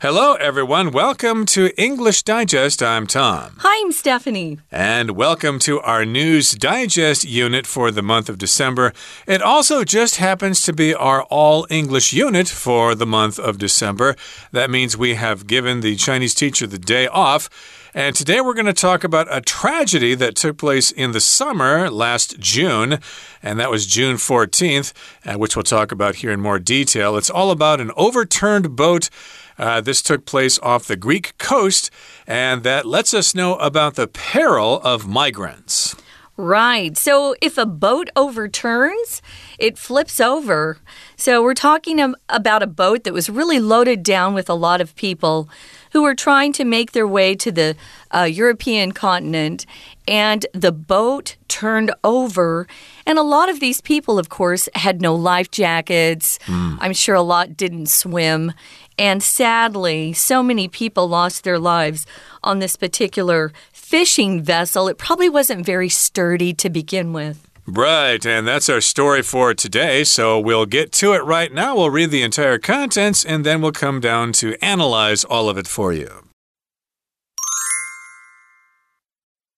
Hello, 0.00 0.34
everyone. 0.34 0.92
Welcome 0.92 1.44
to 1.46 1.72
English 1.76 2.22
Digest. 2.22 2.84
I'm 2.84 3.08
Tom. 3.08 3.54
Hi, 3.58 3.84
I'm 3.84 3.90
Stephanie. 3.90 4.58
And 4.70 5.16
welcome 5.16 5.58
to 5.58 5.80
our 5.80 6.04
News 6.04 6.52
Digest 6.52 7.24
unit 7.24 7.66
for 7.66 7.90
the 7.90 8.00
month 8.00 8.28
of 8.28 8.38
December. 8.38 8.92
It 9.26 9.42
also 9.42 9.82
just 9.82 10.18
happens 10.18 10.62
to 10.62 10.72
be 10.72 10.94
our 10.94 11.24
all 11.24 11.66
English 11.68 12.12
unit 12.12 12.46
for 12.46 12.94
the 12.94 13.06
month 13.06 13.40
of 13.40 13.58
December. 13.58 14.14
That 14.52 14.70
means 14.70 14.96
we 14.96 15.14
have 15.14 15.48
given 15.48 15.80
the 15.80 15.96
Chinese 15.96 16.36
teacher 16.36 16.68
the 16.68 16.78
day 16.78 17.08
off. 17.08 17.50
And 17.92 18.14
today 18.14 18.40
we're 18.40 18.54
going 18.54 18.66
to 18.66 18.72
talk 18.72 19.02
about 19.02 19.26
a 19.28 19.40
tragedy 19.40 20.14
that 20.14 20.36
took 20.36 20.58
place 20.58 20.92
in 20.92 21.10
the 21.10 21.20
summer 21.20 21.90
last 21.90 22.38
June, 22.38 23.00
and 23.42 23.58
that 23.58 23.70
was 23.70 23.84
June 23.84 24.14
14th, 24.14 24.92
uh, 25.24 25.36
which 25.36 25.56
we'll 25.56 25.64
talk 25.64 25.90
about 25.90 26.16
here 26.16 26.30
in 26.30 26.40
more 26.40 26.60
detail. 26.60 27.16
It's 27.16 27.30
all 27.30 27.50
about 27.50 27.80
an 27.80 27.90
overturned 27.96 28.76
boat 28.76 29.10
uh, 29.58 29.80
this 29.80 30.02
took 30.02 30.24
place 30.24 30.58
off 30.60 30.86
the 30.86 30.96
Greek 30.96 31.36
coast, 31.38 31.90
and 32.26 32.62
that 32.62 32.86
lets 32.86 33.12
us 33.12 33.34
know 33.34 33.56
about 33.56 33.96
the 33.96 34.06
peril 34.06 34.80
of 34.82 35.06
migrants. 35.06 35.96
Right. 36.40 36.96
So 36.96 37.34
if 37.42 37.58
a 37.58 37.66
boat 37.66 38.10
overturns, 38.14 39.22
it 39.58 39.76
flips 39.76 40.20
over. 40.20 40.78
So 41.16 41.42
we're 41.42 41.52
talking 41.54 42.14
about 42.28 42.62
a 42.62 42.68
boat 42.68 43.02
that 43.02 43.12
was 43.12 43.28
really 43.28 43.58
loaded 43.58 44.04
down 44.04 44.34
with 44.34 44.48
a 44.48 44.54
lot 44.54 44.80
of 44.80 44.94
people 44.94 45.48
who 45.90 46.02
were 46.02 46.14
trying 46.14 46.52
to 46.52 46.64
make 46.64 46.92
their 46.92 47.08
way 47.08 47.34
to 47.34 47.50
the 47.50 47.74
uh, 48.14 48.22
European 48.22 48.92
continent. 48.92 49.66
And 50.06 50.46
the 50.52 50.70
boat 50.70 51.36
turned 51.48 51.92
over. 52.04 52.68
And 53.04 53.18
a 53.18 53.22
lot 53.22 53.48
of 53.48 53.58
these 53.58 53.80
people, 53.80 54.16
of 54.16 54.28
course, 54.28 54.68
had 54.76 55.02
no 55.02 55.16
life 55.16 55.50
jackets. 55.50 56.37
Mm. 56.48 56.78
I'm 56.80 56.92
sure 56.92 57.14
a 57.14 57.22
lot 57.22 57.56
didn't 57.56 57.88
swim. 57.88 58.52
And 58.98 59.22
sadly, 59.22 60.12
so 60.12 60.42
many 60.42 60.66
people 60.66 61.08
lost 61.08 61.44
their 61.44 61.58
lives 61.58 62.04
on 62.42 62.58
this 62.58 62.74
particular 62.74 63.52
fishing 63.72 64.42
vessel. 64.42 64.88
It 64.88 64.98
probably 64.98 65.28
wasn't 65.28 65.64
very 65.64 65.88
sturdy 65.88 66.52
to 66.54 66.68
begin 66.68 67.12
with. 67.12 67.48
Right, 67.66 68.24
and 68.24 68.48
that's 68.48 68.70
our 68.70 68.80
story 68.80 69.20
for 69.20 69.52
today. 69.52 70.02
So 70.02 70.40
we'll 70.40 70.64
get 70.64 70.90
to 70.92 71.12
it 71.12 71.22
right 71.24 71.52
now. 71.52 71.76
We'll 71.76 71.90
read 71.90 72.10
the 72.10 72.22
entire 72.22 72.58
contents 72.58 73.24
and 73.24 73.44
then 73.44 73.60
we'll 73.60 73.72
come 73.72 74.00
down 74.00 74.32
to 74.34 74.56
analyze 74.64 75.22
all 75.22 75.50
of 75.50 75.58
it 75.58 75.68
for 75.68 75.92
you. 75.92 76.24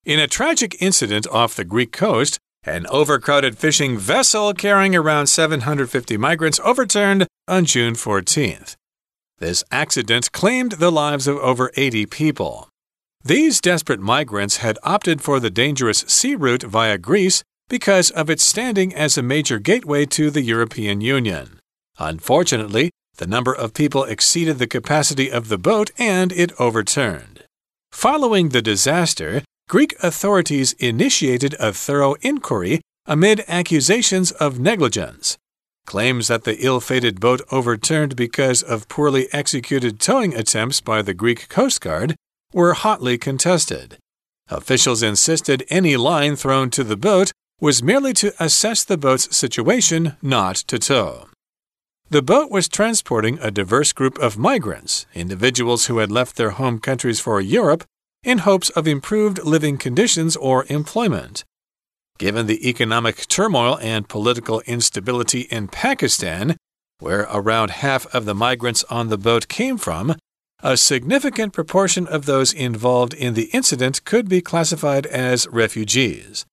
In 0.05 0.19
a 0.19 0.27
tragic 0.27 0.77
incident 0.81 1.27
off 1.29 1.55
the 1.55 1.65
Greek 1.65 1.93
coast, 1.93 2.41
an 2.65 2.87
overcrowded 2.89 3.57
fishing 3.57 3.97
vessel 3.97 4.53
carrying 4.53 4.95
around 4.95 5.27
750 5.29 6.17
migrants 6.17 6.61
overturned 6.63 7.27
on 7.49 7.65
June 7.65 7.95
14th. 7.95 8.77
This 9.39 9.65
accident 9.71 10.33
claimed 10.33 10.73
the 10.73 10.93
lives 10.93 11.27
of 11.27 11.39
over 11.39 11.71
80 11.77 12.07
people. 12.07 12.69
These 13.25 13.61
desperate 13.61 14.01
migrants 14.01 14.59
had 14.59 14.79
opted 14.83 15.23
for 15.23 15.41
the 15.41 15.51
dangerous 15.51 16.01
sea 16.07 16.35
route 16.35 16.63
via 16.63 16.99
Greece 16.99 17.43
because 17.69 18.11
of 18.11 18.29
its 18.29 18.43
standing 18.43 18.95
as 18.95 19.17
a 19.17 19.23
major 19.23 19.59
gateway 19.59 20.05
to 20.07 20.31
the 20.31 20.43
European 20.43 21.01
Union. 21.01 21.59
Unfortunately, 21.99 22.91
the 23.17 23.27
number 23.27 23.55
of 23.55 23.75
people 23.75 24.05
exceeded 24.05 24.59
the 24.59 24.67
capacity 24.67 25.31
of 25.31 25.49
the 25.49 25.59
boat 25.59 25.91
and 25.99 26.33
it 26.33 26.53
overturned. 26.61 27.45
Following 27.93 28.51
the 28.51 28.63
disaster, 28.63 29.43
Greek 29.71 29.95
authorities 30.03 30.73
initiated 30.81 31.55
a 31.61 31.73
thorough 31.73 32.17
inquiry 32.23 32.81
amid 33.07 33.45
accusations 33.47 34.33
of 34.33 34.59
negligence. 34.59 35.39
Claims 35.87 36.27
that 36.27 36.43
the 36.43 36.57
ill 36.59 36.81
fated 36.81 37.21
boat 37.21 37.41
overturned 37.53 38.17
because 38.17 38.65
of 38.65 38.89
poorly 38.89 39.29
executed 39.33 40.01
towing 40.01 40.35
attempts 40.35 40.81
by 40.81 41.03
the 41.03 41.15
Greek 41.15 41.49
Coast 41.49 41.81
Guard 41.81 42.17
were 42.53 42.73
hotly 42.73 43.17
contested. 43.17 43.97
Officials 44.49 45.05
insisted 45.05 45.63
any 45.71 45.97
line 45.97 46.35
thrown 46.35 46.69
to 46.71 46.83
the 46.83 46.97
boat 46.97 47.31
was 47.61 47.81
merely 47.81 48.13
to 48.15 48.35
assess 48.43 48.83
the 48.83 48.99
boat's 48.99 49.37
situation, 49.37 50.17
not 50.21 50.57
to 50.57 50.81
tow. 50.81 51.29
The 52.09 52.23
boat 52.23 52.51
was 52.51 52.67
transporting 52.67 53.39
a 53.41 53.53
diverse 53.53 53.93
group 53.93 54.19
of 54.19 54.37
migrants, 54.37 55.07
individuals 55.15 55.87
who 55.87 55.99
had 55.99 56.11
left 56.11 56.35
their 56.35 56.51
home 56.51 56.81
countries 56.81 57.21
for 57.21 57.41
Europe 57.41 57.85
in 58.23 58.39
hopes 58.39 58.71
of 58.71 58.87
improved 58.87 59.43
living 59.45 59.79
conditions 59.79 60.37
or 60.37 60.67
employment. 60.69 61.45
Given 62.19 62.47
the 62.47 62.69
economic 62.69 63.27
turmoil 63.29 63.79
and 63.81 64.09
political 64.09 64.61
instability 64.67 65.43
in 65.43 65.69
Pakistan, 65.69 66.57
where 66.99 67.27
around 67.33 67.71
half 67.71 68.07
of 68.15 68.27
the 68.27 68.35
migrants 68.35 68.85
on 68.91 69.09
the 69.09 69.19
boat 69.19 69.49
came 69.49 69.79
from, 69.79 70.17
a 70.63 70.77
significant 70.77 71.55
proportion 71.55 72.07
of 72.07 72.27
those 72.27 72.53
involved 72.53 73.15
in 73.15 73.33
the 73.33 73.49
incident 73.55 74.05
could 74.05 74.29
be 74.29 74.43
classified 74.43 75.07
as 75.07 75.49
refugees. 75.49 76.45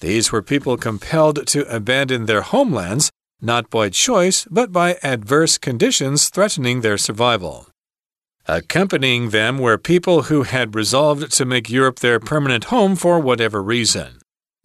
These 0.00 0.32
were 0.32 0.42
people 0.42 0.76
compelled 0.76 1.46
to 1.46 1.74
abandon 1.74 2.26
their 2.26 2.42
homelands, 2.42 3.10
not 3.40 3.70
by 3.70 3.90
choice, 3.90 4.46
but 4.50 4.72
by 4.72 4.98
adverse 5.04 5.58
conditions 5.58 6.28
threatening 6.28 6.80
their 6.80 6.98
survival. 6.98 7.68
Accompanying 8.46 9.30
them 9.30 9.58
were 9.58 9.78
people 9.78 10.24
who 10.24 10.42
had 10.42 10.74
resolved 10.74 11.32
to 11.32 11.46
make 11.46 11.70
Europe 11.70 12.00
their 12.00 12.20
permanent 12.20 12.64
home 12.64 12.94
for 12.94 13.18
whatever 13.18 13.62
reason. 13.62 14.18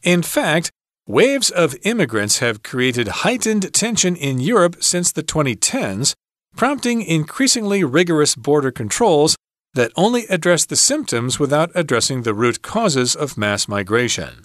In 0.03 0.21
fact, 0.21 0.69
waves 1.07 1.49
of 1.49 1.77
immigrants 1.83 2.39
have 2.39 2.61
created 2.61 3.07
heightened 3.07 3.73
tension 3.73 4.17
in 4.17 4.39
Europe 4.39 4.83
since 4.83 5.13
the 5.13 5.23
2010s, 5.23 6.13
prompting 6.57 7.01
increasingly 7.01 7.83
rigorous 7.85 8.35
border 8.35 8.71
controls 8.71 9.37
that 9.75 9.93
only 9.95 10.25
address 10.27 10.65
the 10.65 10.75
symptoms 10.75 11.39
without 11.39 11.71
addressing 11.73 12.23
the 12.23 12.33
root 12.33 12.61
causes 12.61 13.15
of 13.15 13.37
mass 13.37 13.67
migration. 13.67 14.43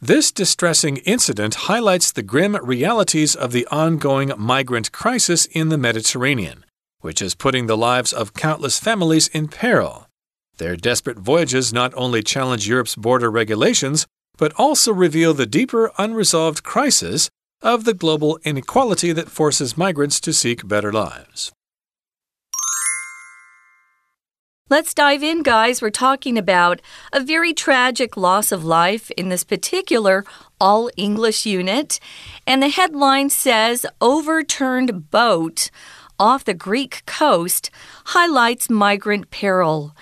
This 0.00 0.32
distressing 0.32 0.96
incident 0.98 1.54
highlights 1.66 2.10
the 2.10 2.22
grim 2.22 2.56
realities 2.56 3.36
of 3.36 3.52
the 3.52 3.66
ongoing 3.70 4.32
migrant 4.36 4.90
crisis 4.90 5.44
in 5.46 5.68
the 5.68 5.78
Mediterranean, 5.78 6.64
which 7.00 7.22
is 7.22 7.34
putting 7.34 7.66
the 7.66 7.76
lives 7.76 8.12
of 8.12 8.34
countless 8.34 8.78
families 8.78 9.28
in 9.28 9.48
peril. 9.48 10.06
Their 10.58 10.76
desperate 10.76 11.18
voyages 11.18 11.72
not 11.72 11.92
only 11.96 12.22
challenge 12.22 12.68
Europe's 12.68 12.96
border 12.96 13.30
regulations, 13.30 14.06
but 14.36 14.52
also 14.56 14.92
reveal 14.92 15.34
the 15.34 15.46
deeper 15.46 15.92
unresolved 15.98 16.62
crisis 16.62 17.30
of 17.62 17.84
the 17.84 17.94
global 17.94 18.38
inequality 18.44 19.12
that 19.12 19.30
forces 19.30 19.76
migrants 19.76 20.20
to 20.20 20.32
seek 20.32 20.66
better 20.66 20.92
lives. 20.92 21.52
Let's 24.70 24.94
dive 24.94 25.24
in, 25.24 25.42
guys. 25.42 25.82
We're 25.82 25.90
talking 25.90 26.38
about 26.38 26.80
a 27.12 27.18
very 27.18 27.52
tragic 27.52 28.16
loss 28.16 28.52
of 28.52 28.64
life 28.64 29.10
in 29.12 29.28
this 29.28 29.42
particular 29.42 30.24
all 30.60 30.88
English 30.96 31.44
unit. 31.44 31.98
And 32.46 32.62
the 32.62 32.68
headline 32.68 33.30
says 33.30 33.84
Overturned 34.00 35.10
boat 35.10 35.70
off 36.20 36.44
the 36.44 36.54
Greek 36.54 37.02
coast 37.06 37.70
highlights 38.06 38.70
migrant 38.70 39.30
peril. 39.30 39.96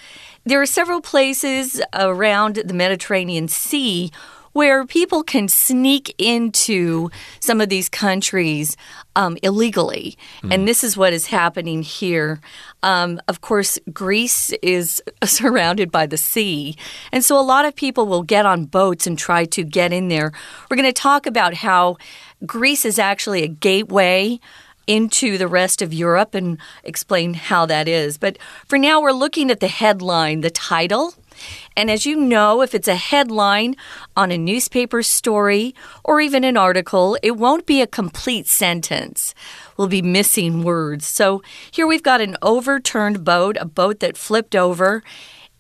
There 0.45 0.61
are 0.61 0.67
several 0.67 1.01
places 1.01 1.81
around 1.95 2.57
the 2.57 2.75
Mediterranean 2.75 3.49
Sea 3.49 4.11
where 4.53 4.85
people 4.85 5.23
can 5.23 5.47
sneak 5.47 6.13
into 6.19 7.11
some 7.39 7.61
of 7.61 7.69
these 7.69 7.89
countries 7.89 8.77
um, 9.15 9.37
illegally. 9.43 10.17
Mm. 10.43 10.55
And 10.55 10.69
this 10.69 10.83
is 10.83 10.97
what 10.97 11.13
is 11.13 11.27
happening 11.27 11.83
here. 11.83 12.41
Um, 12.83 13.21
of 13.29 13.41
course, 13.41 13.79
Greece 13.93 14.51
is 14.63 15.01
surrounded 15.25 15.93
by 15.93 16.07
the 16.07 16.17
sea. 16.17 16.77
And 17.13 17.25
so 17.25 17.39
a 17.39 17.43
lot 17.43 17.67
of 17.67 17.77
people 17.77 18.07
will 18.07 18.25
get 18.25 18.47
on 18.47 18.65
boats 18.65 19.07
and 19.07 19.17
try 19.17 19.45
to 19.45 19.63
get 19.63 19.93
in 19.93 20.09
there. 20.09 20.33
We're 20.69 20.77
going 20.77 20.93
to 20.93 20.93
talk 20.93 21.27
about 21.27 21.55
how 21.55 21.99
Greece 22.45 22.85
is 22.85 22.99
actually 22.99 23.45
a 23.45 23.49
gateway 23.49 24.41
into 24.89 25.39
the 25.39 25.47
rest 25.47 25.83
of 25.83 25.93
Europe 25.93 26.35
and 26.35 26.59
explain 26.83 27.35
how 27.35 27.67
that 27.67 27.87
is. 27.87 28.19
But 28.19 28.39
for 28.67 28.79
now, 28.79 29.01
we're 29.01 29.13
looking 29.13 29.51
at 29.51 29.61
the 29.61 29.69
headline, 29.69 30.41
the 30.41 30.51
title. 30.51 31.15
And 31.77 31.89
as 31.91 32.05
you 32.05 32.17
know, 32.17 32.63
if 32.63 32.75
it's 32.75 32.89
a 32.89 32.97
headline 32.97 33.77
on 34.17 34.33
a 34.33 34.39
newspaper 34.39 35.05
story 35.05 35.75
or 36.03 36.21
even 36.21 36.43
an 36.43 36.57
article, 36.57 37.17
it 37.23 37.37
won't 37.37 37.67
be 37.67 37.81
a 37.81 37.87
complete 37.87 38.49
sentence. 38.49 39.35
We'll 39.77 39.87
be 39.87 40.03
missing 40.03 40.65
words. 40.65 41.07
So 41.07 41.43
here 41.71 41.87
we've 41.87 42.03
got 42.03 42.21
an 42.21 42.37
overturned 42.43 43.25
boat, 43.25 43.57
a 43.61 43.67
boat 43.67 44.01
that 44.01 44.17
flipped 44.17 44.57
over 44.57 45.05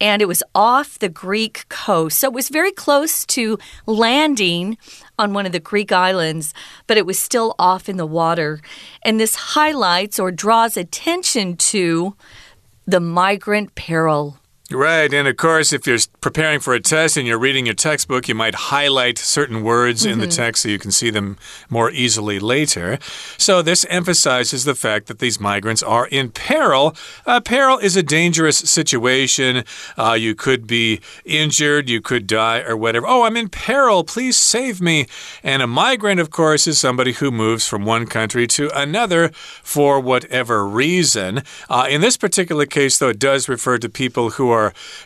and 0.00 0.22
it 0.22 0.26
was 0.26 0.42
off 0.54 0.98
the 0.98 1.08
Greek 1.08 1.68
coast. 1.68 2.18
So 2.18 2.28
it 2.28 2.32
was 2.32 2.48
very 2.48 2.72
close 2.72 3.24
to 3.26 3.58
landing 3.86 4.78
on 5.18 5.32
one 5.32 5.46
of 5.46 5.52
the 5.52 5.60
Greek 5.60 5.92
islands, 5.92 6.54
but 6.86 6.96
it 6.96 7.06
was 7.06 7.18
still 7.18 7.54
off 7.58 7.88
in 7.88 7.96
the 7.96 8.06
water. 8.06 8.60
And 9.02 9.18
this 9.18 9.34
highlights 9.34 10.18
or 10.18 10.30
draws 10.30 10.76
attention 10.76 11.56
to 11.56 12.14
the 12.86 13.00
migrant 13.00 13.74
peril. 13.74 14.37
Right. 14.70 15.14
And 15.14 15.26
of 15.26 15.38
course, 15.38 15.72
if 15.72 15.86
you're 15.86 15.96
preparing 16.20 16.60
for 16.60 16.74
a 16.74 16.80
test 16.80 17.16
and 17.16 17.26
you're 17.26 17.38
reading 17.38 17.64
your 17.64 17.74
textbook, 17.74 18.28
you 18.28 18.34
might 18.34 18.54
highlight 18.54 19.16
certain 19.16 19.62
words 19.62 20.02
mm 20.02 20.08
-hmm. 20.08 20.12
in 20.12 20.18
the 20.18 20.26
mm-hmm. 20.26 20.44
text 20.44 20.62
so 20.62 20.68
you 20.68 20.78
can 20.78 20.92
see 20.92 21.10
them 21.10 21.38
more 21.70 21.90
easily 21.90 22.38
later. 22.38 22.98
So, 23.38 23.62
this 23.62 23.86
emphasizes 23.88 24.64
the 24.64 24.74
fact 24.74 25.06
that 25.06 25.18
these 25.20 25.40
migrants 25.40 25.82
are 25.82 26.06
in 26.10 26.30
peril. 26.30 26.94
Uh, 27.26 27.40
peril 27.40 27.78
is 27.78 27.96
a 27.96 28.02
dangerous 28.02 28.58
situation. 28.58 29.64
Uh, 29.96 30.16
you 30.18 30.34
could 30.34 30.66
be 30.66 31.00
injured, 31.24 31.88
you 31.88 32.00
could 32.02 32.26
die, 32.26 32.60
or 32.68 32.76
whatever. 32.76 33.06
Oh, 33.06 33.26
I'm 33.26 33.38
in 33.38 33.48
peril. 33.48 34.04
Please 34.04 34.36
save 34.36 34.74
me. 34.80 35.06
And 35.42 35.62
a 35.62 35.66
migrant, 35.66 36.20
of 36.20 36.28
course, 36.28 36.70
is 36.70 36.78
somebody 36.78 37.12
who 37.12 37.30
moves 37.30 37.68
from 37.68 37.86
one 37.86 38.06
country 38.06 38.46
to 38.46 38.64
another 38.74 39.30
for 39.62 39.98
whatever 39.98 40.56
reason. 40.84 41.42
Uh, 41.70 41.86
in 41.94 42.00
this 42.00 42.18
particular 42.18 42.66
case, 42.66 42.98
though, 42.98 43.12
it 43.12 43.18
does 43.18 43.48
refer 43.48 43.78
to 43.78 43.88
people 43.88 44.30
who 44.36 44.52
are 44.52 44.57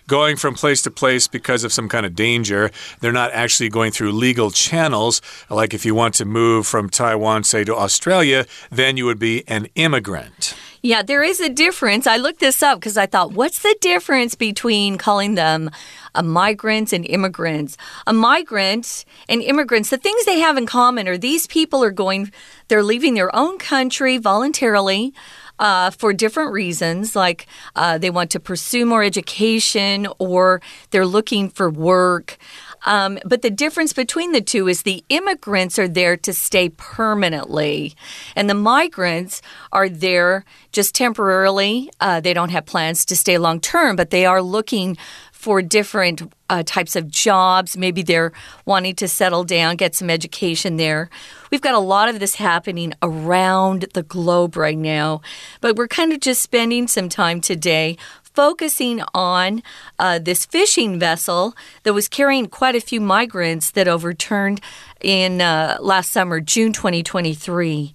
going 0.07 0.37
from 0.37 0.55
place 0.55 0.83
to 0.83 0.91
place 0.91 1.29
because 1.29 1.65
of 1.65 1.73
some 1.73 1.89
kind 1.89 2.07
of 2.07 2.15
danger. 2.15 2.71
They're 3.01 3.13
not 3.13 3.33
actually 3.33 3.69
going 3.69 3.93
through 3.93 4.13
legal 4.13 4.51
channels. 4.51 5.21
Like 5.51 5.75
if 5.75 5.85
you 5.85 5.95
want 5.95 6.15
to 6.15 6.25
move 6.25 6.67
from 6.67 6.89
Taiwan, 6.89 7.45
say, 7.45 7.65
to 7.65 7.75
Australia, 7.75 8.47
then 8.71 8.97
you 8.97 9.07
would 9.07 9.19
be 9.19 9.45
an 9.49 9.69
immigrant. 9.75 10.55
Yeah, 10.85 11.03
there 11.03 11.23
is 11.23 11.39
a 11.39 11.49
difference. 11.49 12.09
I 12.09 12.17
looked 12.17 12.41
this 12.41 12.61
up 12.61 12.81
because 12.81 12.97
I 12.97 13.07
thought, 13.07 13.33
what's 13.33 13.63
the 13.63 13.77
difference 13.81 14.35
between 14.35 14.99
calling 14.99 15.37
them 15.37 15.71
a 16.17 16.25
migrants 16.25 16.93
and 16.93 17.07
immigrants? 17.07 17.77
A 18.09 18.13
migrant 18.13 19.05
and 19.29 19.41
immigrants, 19.43 19.91
the 19.91 19.97
things 19.97 20.25
they 20.25 20.41
have 20.41 20.57
in 20.57 20.67
common 20.67 21.07
are 21.07 21.17
these 21.17 21.47
people 21.47 21.85
are 21.85 21.93
going, 21.93 22.33
they're 22.73 22.83
leaving 22.83 23.13
their 23.13 23.37
own 23.37 23.59
country 23.59 24.17
voluntarily 24.17 25.13
uh, 25.59 25.91
for 25.91 26.15
different 26.15 26.53
reasons, 26.53 27.15
like 27.15 27.47
uh, 27.77 27.99
they 27.99 28.09
want 28.09 28.31
to 28.31 28.41
pursue 28.41 28.87
more 28.87 29.03
education 29.03 30.09
or 30.19 30.63
they're 30.91 31.05
looking 31.05 31.51
for 31.51 31.69
work. 31.69 32.39
Um, 32.87 33.19
but 33.27 33.43
the 33.43 33.51
difference 33.51 33.93
between 33.93 34.33
the 34.33 34.41
two 34.41 34.69
is 34.69 34.85
the 34.85 35.05
immigrants 35.11 35.79
are 35.79 35.87
there 35.87 36.17
to 36.17 36.33
stay 36.33 36.71
permanently, 36.71 37.95
and 38.35 38.49
the 38.49 38.55
migrants 38.55 39.43
are 39.71 39.91
there 39.91 40.47
just 40.73 40.95
temporarily. 40.95 41.91
Uh, 42.01 42.21
they 42.21 42.33
don't 42.33 42.53
have 42.53 42.65
plans 42.65 43.05
to 43.05 43.17
stay 43.17 43.37
long 43.37 43.61
term, 43.61 43.97
but 43.97 44.09
they 44.09 44.25
are 44.25 44.41
looking 44.41 44.97
for 45.43 45.61
different 45.61 46.33
uh, 46.49 46.63
types 46.65 46.95
of 46.95 47.11
jobs. 47.11 47.77
Maybe 47.77 48.05
they're 48.05 48.33
wanting 48.65 48.95
to 48.95 49.09
settle 49.09 49.43
down, 49.43 49.75
get 49.75 49.93
some 49.97 50.09
education 50.09 50.77
there. 50.77 51.11
We've 51.51 51.61
got 51.61 51.75
a 51.75 51.81
lot 51.81 52.09
of 52.09 52.21
this 52.21 52.37
happening 52.37 52.95
around 53.03 53.87
the 53.93 54.05
globe 54.05 54.55
right 54.55 54.79
now, 54.79 55.21
but 55.61 55.75
we're 55.75 55.89
kind 55.89 56.13
of 56.13 56.21
just 56.21 56.43
spending 56.43 56.87
some 56.87 57.09
time 57.09 57.41
today 57.41 57.99
focusing 58.23 59.03
on 59.15 59.65
uh, 59.99 60.21
this 60.21 60.47
fishing 60.47 61.01
vessel 61.01 61.57
that 61.83 61.93
was 61.93 62.07
carrying 62.07 62.47
quite 62.47 62.77
a 62.77 62.81
few 62.81 63.01
migrants 63.01 63.73
that 63.73 63.89
overturned 63.89 64.61
in 65.01 65.41
uh, 65.41 65.77
last 65.81 66.13
summer, 66.13 66.39
June 66.39 66.73
2023. 66.73 67.93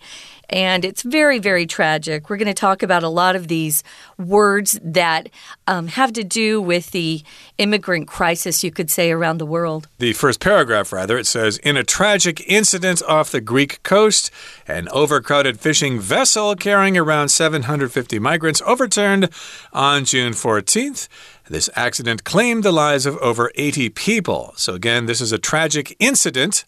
And 0.49 0.85
it's 0.85 1.01
very, 1.01 1.39
very 1.39 1.65
tragic. 1.65 2.29
We're 2.29 2.38
going 2.38 2.47
to 2.47 2.53
talk 2.53 2.81
about 2.81 3.03
a 3.03 3.09
lot 3.09 3.35
of 3.35 3.47
these 3.47 3.83
words 4.17 4.79
that 4.81 5.29
um, 5.67 5.88
have 5.88 6.13
to 6.13 6.23
do 6.23 6.61
with 6.61 6.91
the 6.91 7.21
immigrant 7.57 8.07
crisis, 8.07 8.63
you 8.63 8.71
could 8.71 8.89
say, 8.89 9.11
around 9.11 9.39
the 9.39 9.45
world. 9.45 9.88
The 9.97 10.13
first 10.13 10.39
paragraph, 10.39 10.94
rather, 10.94 11.17
it 11.17 11.27
says 11.27 11.57
In 11.59 11.75
a 11.75 11.83
tragic 11.83 12.41
incident 12.47 13.01
off 13.03 13.31
the 13.31 13.41
Greek 13.41 13.83
coast, 13.83 14.31
an 14.67 14.88
overcrowded 14.89 15.59
fishing 15.59 15.99
vessel 15.99 16.55
carrying 16.55 16.97
around 16.97 17.29
750 17.29 18.19
migrants 18.19 18.61
overturned 18.65 19.29
on 19.73 20.05
June 20.05 20.33
14th. 20.33 21.07
This 21.50 21.69
accident 21.75 22.23
claimed 22.23 22.63
the 22.63 22.71
lives 22.71 23.05
of 23.05 23.17
over 23.17 23.51
80 23.55 23.89
people. 23.89 24.53
So, 24.57 24.73
again, 24.73 25.05
this 25.05 25.21
is 25.21 25.31
a 25.31 25.38
tragic 25.38 25.95
incident 26.00 26.65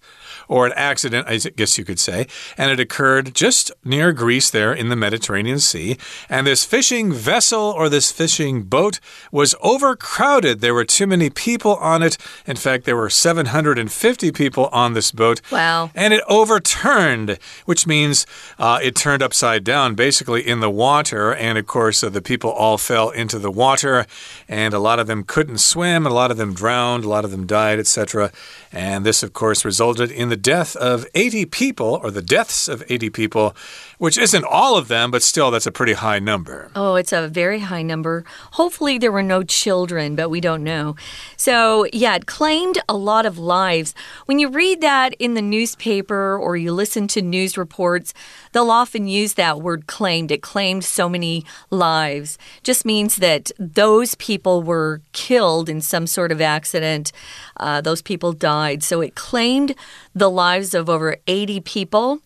or 0.49 0.65
an 0.65 0.73
accident, 0.75 1.27
I 1.29 1.37
guess 1.37 1.77
you 1.77 1.85
could 1.85 1.99
say, 1.99 2.27
and 2.57 2.71
it 2.71 2.79
occurred 2.79 3.33
just 3.33 3.71
near 3.85 4.11
Greece 4.11 4.49
there 4.49 4.73
in 4.73 4.89
the 4.89 4.95
Mediterranean 4.95 5.59
Sea. 5.59 5.97
And 6.27 6.47
this 6.47 6.65
fishing 6.65 7.13
vessel 7.13 7.61
or 7.61 7.87
this 7.87 8.11
fishing 8.11 8.63
boat 8.63 8.99
was 9.31 9.55
overcrowded. 9.61 10.59
There 10.59 10.73
were 10.73 10.85
too 10.85 11.05
many 11.07 11.29
people 11.29 11.75
on 11.75 12.01
it. 12.01 12.17
In 12.47 12.55
fact, 12.55 12.85
there 12.85 12.97
were 12.97 13.11
750 13.11 14.31
people 14.31 14.67
on 14.73 14.93
this 14.93 15.11
boat. 15.11 15.39
Wow. 15.51 15.91
And 15.93 16.13
it 16.13 16.23
overturned, 16.27 17.37
which 17.65 17.85
means 17.85 18.25
uh, 18.57 18.79
it 18.81 18.95
turned 18.95 19.21
upside 19.21 19.63
down, 19.63 19.93
basically 19.93 20.45
in 20.45 20.59
the 20.61 20.69
water. 20.69 21.33
And 21.33 21.59
of 21.59 21.67
course, 21.67 22.03
uh, 22.03 22.09
the 22.09 22.21
people 22.23 22.49
all 22.49 22.79
fell 22.79 23.11
into 23.11 23.37
the 23.37 23.51
water, 23.51 24.07
and 24.47 24.73
a 24.73 24.79
lot 24.79 24.97
of 24.97 25.05
them 25.05 25.23
couldn't 25.23 25.59
swim, 25.59 26.07
a 26.07 26.09
lot 26.09 26.31
of 26.31 26.37
them 26.37 26.55
drowned, 26.55 27.05
a 27.05 27.09
lot 27.09 27.23
of 27.23 27.29
them 27.29 27.45
died, 27.45 27.77
etc. 27.77 28.31
And 28.71 29.06
this, 29.06 29.24
of 29.24 29.33
course, 29.33 29.66
resulted 29.66 30.12
in 30.12 30.30
the 30.30 30.38
death 30.38 30.75
of 30.75 31.07
80 31.16 31.45
people, 31.45 32.00
or 32.04 32.12
the 32.12 32.21
deaths 32.21 32.68
of 32.68 32.83
80 32.88 33.10
people, 33.10 33.56
which 33.99 34.17
isn't 34.17 34.45
all 34.45 34.77
of 34.77 34.87
them, 34.87 35.11
but 35.11 35.21
still, 35.21 35.51
that's 35.51 35.67
a 35.67 35.71
pretty 35.71 35.93
high 35.93 36.19
number. 36.19 36.71
Oh, 36.73 36.95
it's 36.95 37.11
a 37.11 37.27
very 37.27 37.59
high 37.59 37.81
number. 37.81 38.23
Hopefully, 38.53 38.97
there 38.97 39.11
were 39.11 39.21
no 39.21 39.43
children, 39.43 40.15
but 40.15 40.29
we 40.29 40.39
don't 40.39 40.63
know. 40.63 40.95
So, 41.35 41.85
yeah, 41.91 42.15
it 42.15 42.25
claimed 42.25 42.79
a 42.87 42.95
lot 42.95 43.25
of 43.25 43.37
lives. 43.37 43.93
When 44.25 44.39
you 44.39 44.49
read 44.49 44.79
that 44.81 45.13
in 45.19 45.33
the 45.33 45.41
newspaper 45.41 46.37
or 46.37 46.55
you 46.55 46.71
listen 46.71 47.07
to 47.09 47.21
news 47.21 47.57
reports, 47.57 48.13
they'll 48.53 48.71
often 48.71 49.09
use 49.09 49.33
that 49.33 49.61
word 49.61 49.85
claimed. 49.85 50.31
It 50.31 50.41
claimed 50.41 50.85
so 50.85 51.09
many 51.09 51.43
lives. 51.69 52.37
Just 52.63 52.85
means 52.85 53.17
that 53.17 53.51
those 53.59 54.15
people 54.15 54.63
were 54.63 55.01
killed 55.11 55.67
in 55.67 55.81
some 55.81 56.07
sort 56.07 56.31
of 56.31 56.39
accident. 56.39 57.11
Uh, 57.57 57.81
those 57.81 58.01
people 58.01 58.31
died. 58.31 58.81
So 58.81 59.01
it 59.01 59.15
claimed 59.15 59.75
the 60.15 60.29
lives 60.29 60.73
of 60.73 60.89
over 60.89 61.17
80 61.27 61.59
people. 61.59 62.21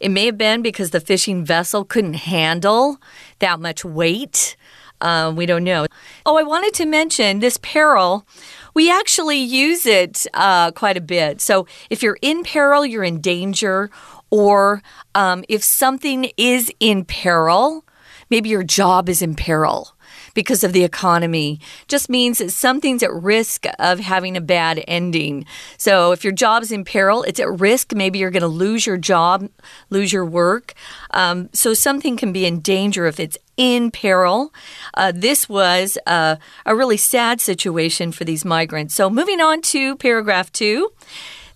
It 0.00 0.10
may 0.10 0.26
have 0.26 0.38
been 0.38 0.62
because 0.62 0.90
the 0.90 1.00
fishing 1.00 1.44
vessel 1.44 1.84
couldn't 1.84 2.14
handle 2.14 2.98
that 3.38 3.60
much 3.60 3.84
weight. 3.84 4.56
Uh, 5.00 5.32
we 5.34 5.46
don't 5.46 5.64
know. 5.64 5.86
Oh, 6.24 6.36
I 6.36 6.42
wanted 6.42 6.72
to 6.74 6.86
mention 6.86 7.40
this 7.40 7.58
peril. 7.58 8.26
We 8.74 8.90
actually 8.90 9.38
use 9.38 9.86
it 9.86 10.26
uh, 10.34 10.70
quite 10.72 10.96
a 10.96 11.00
bit. 11.00 11.40
So 11.40 11.66
if 11.90 12.02
you're 12.02 12.18
in 12.22 12.42
peril, 12.42 12.86
you're 12.86 13.04
in 13.04 13.20
danger, 13.20 13.90
or 14.30 14.82
um, 15.14 15.44
if 15.48 15.62
something 15.62 16.30
is 16.36 16.70
in 16.80 17.04
peril, 17.04 17.84
maybe 18.30 18.48
your 18.48 18.64
job 18.64 19.08
is 19.08 19.20
in 19.20 19.34
peril 19.34 19.93
because 20.34 20.64
of 20.64 20.72
the 20.72 20.84
economy 20.84 21.60
just 21.88 22.10
means 22.10 22.38
that 22.38 22.50
something's 22.50 23.02
at 23.02 23.12
risk 23.12 23.64
of 23.78 24.00
having 24.00 24.36
a 24.36 24.40
bad 24.40 24.82
ending. 24.86 25.46
So 25.78 26.12
if 26.12 26.24
your 26.24 26.32
job's 26.32 26.70
in 26.70 26.84
peril, 26.84 27.22
it's 27.22 27.40
at 27.40 27.48
risk. 27.60 27.94
Maybe 27.94 28.18
you're 28.18 28.30
going 28.30 28.42
to 28.42 28.48
lose 28.48 28.86
your 28.86 28.98
job, 28.98 29.48
lose 29.90 30.12
your 30.12 30.24
work. 30.24 30.74
Um, 31.12 31.48
so 31.52 31.72
something 31.74 32.16
can 32.16 32.32
be 32.32 32.44
in 32.44 32.60
danger 32.60 33.06
if 33.06 33.18
it's 33.18 33.38
in 33.56 33.90
peril. 33.90 34.52
Uh, 34.94 35.12
this 35.14 35.48
was 35.48 35.96
uh, 36.06 36.36
a 36.66 36.74
really 36.74 36.96
sad 36.96 37.40
situation 37.40 38.12
for 38.12 38.24
these 38.24 38.44
migrants. 38.44 38.94
So 38.94 39.08
moving 39.08 39.40
on 39.40 39.62
to 39.62 39.96
paragraph 39.96 40.50
two. 40.52 40.92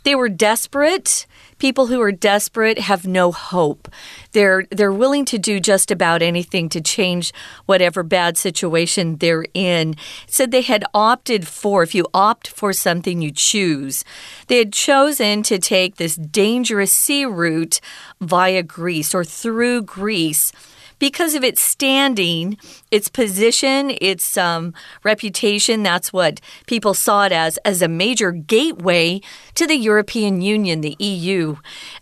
They 0.04 0.14
were 0.14 0.28
desperate. 0.28 1.26
People 1.58 1.86
who 1.86 2.00
are 2.00 2.12
desperate 2.12 2.78
have 2.78 3.06
no 3.06 3.32
hope. 3.32 3.88
They're 4.32 4.64
they're 4.70 4.92
willing 4.92 5.24
to 5.26 5.38
do 5.38 5.60
just 5.60 5.90
about 5.90 6.22
anything 6.22 6.68
to 6.70 6.80
change 6.80 7.32
whatever 7.66 8.02
bad 8.02 8.36
situation 8.36 9.16
they're 9.16 9.46
in. 9.54 9.96
Said 10.26 10.50
they 10.50 10.62
had 10.62 10.84
opted 10.94 11.46
for 11.48 11.82
if 11.82 11.94
you 11.94 12.06
opt 12.14 12.48
for 12.48 12.72
something 12.72 13.20
you 13.20 13.32
choose. 13.32 14.04
They 14.46 14.58
had 14.58 14.72
chosen 14.72 15.42
to 15.44 15.58
take 15.58 15.96
this 15.96 16.16
dangerous 16.16 16.92
sea 16.92 17.24
route 17.24 17.80
via 18.20 18.62
Greece 18.62 19.14
or 19.14 19.24
through 19.24 19.82
Greece 19.82 20.52
because 20.98 21.34
of 21.34 21.44
its 21.44 21.60
standing, 21.60 22.56
its 22.90 23.08
position, 23.08 23.96
its 24.00 24.36
um, 24.36 24.74
reputation. 25.04 25.82
That's 25.82 26.12
what 26.12 26.40
people 26.66 26.94
saw 26.94 27.24
it 27.26 27.32
as, 27.32 27.58
as 27.58 27.82
a 27.82 27.88
major 27.88 28.32
gateway 28.32 29.20
to 29.54 29.66
the 29.66 29.76
European 29.76 30.40
Union, 30.40 30.80
the 30.80 30.96
EU. 30.98 31.56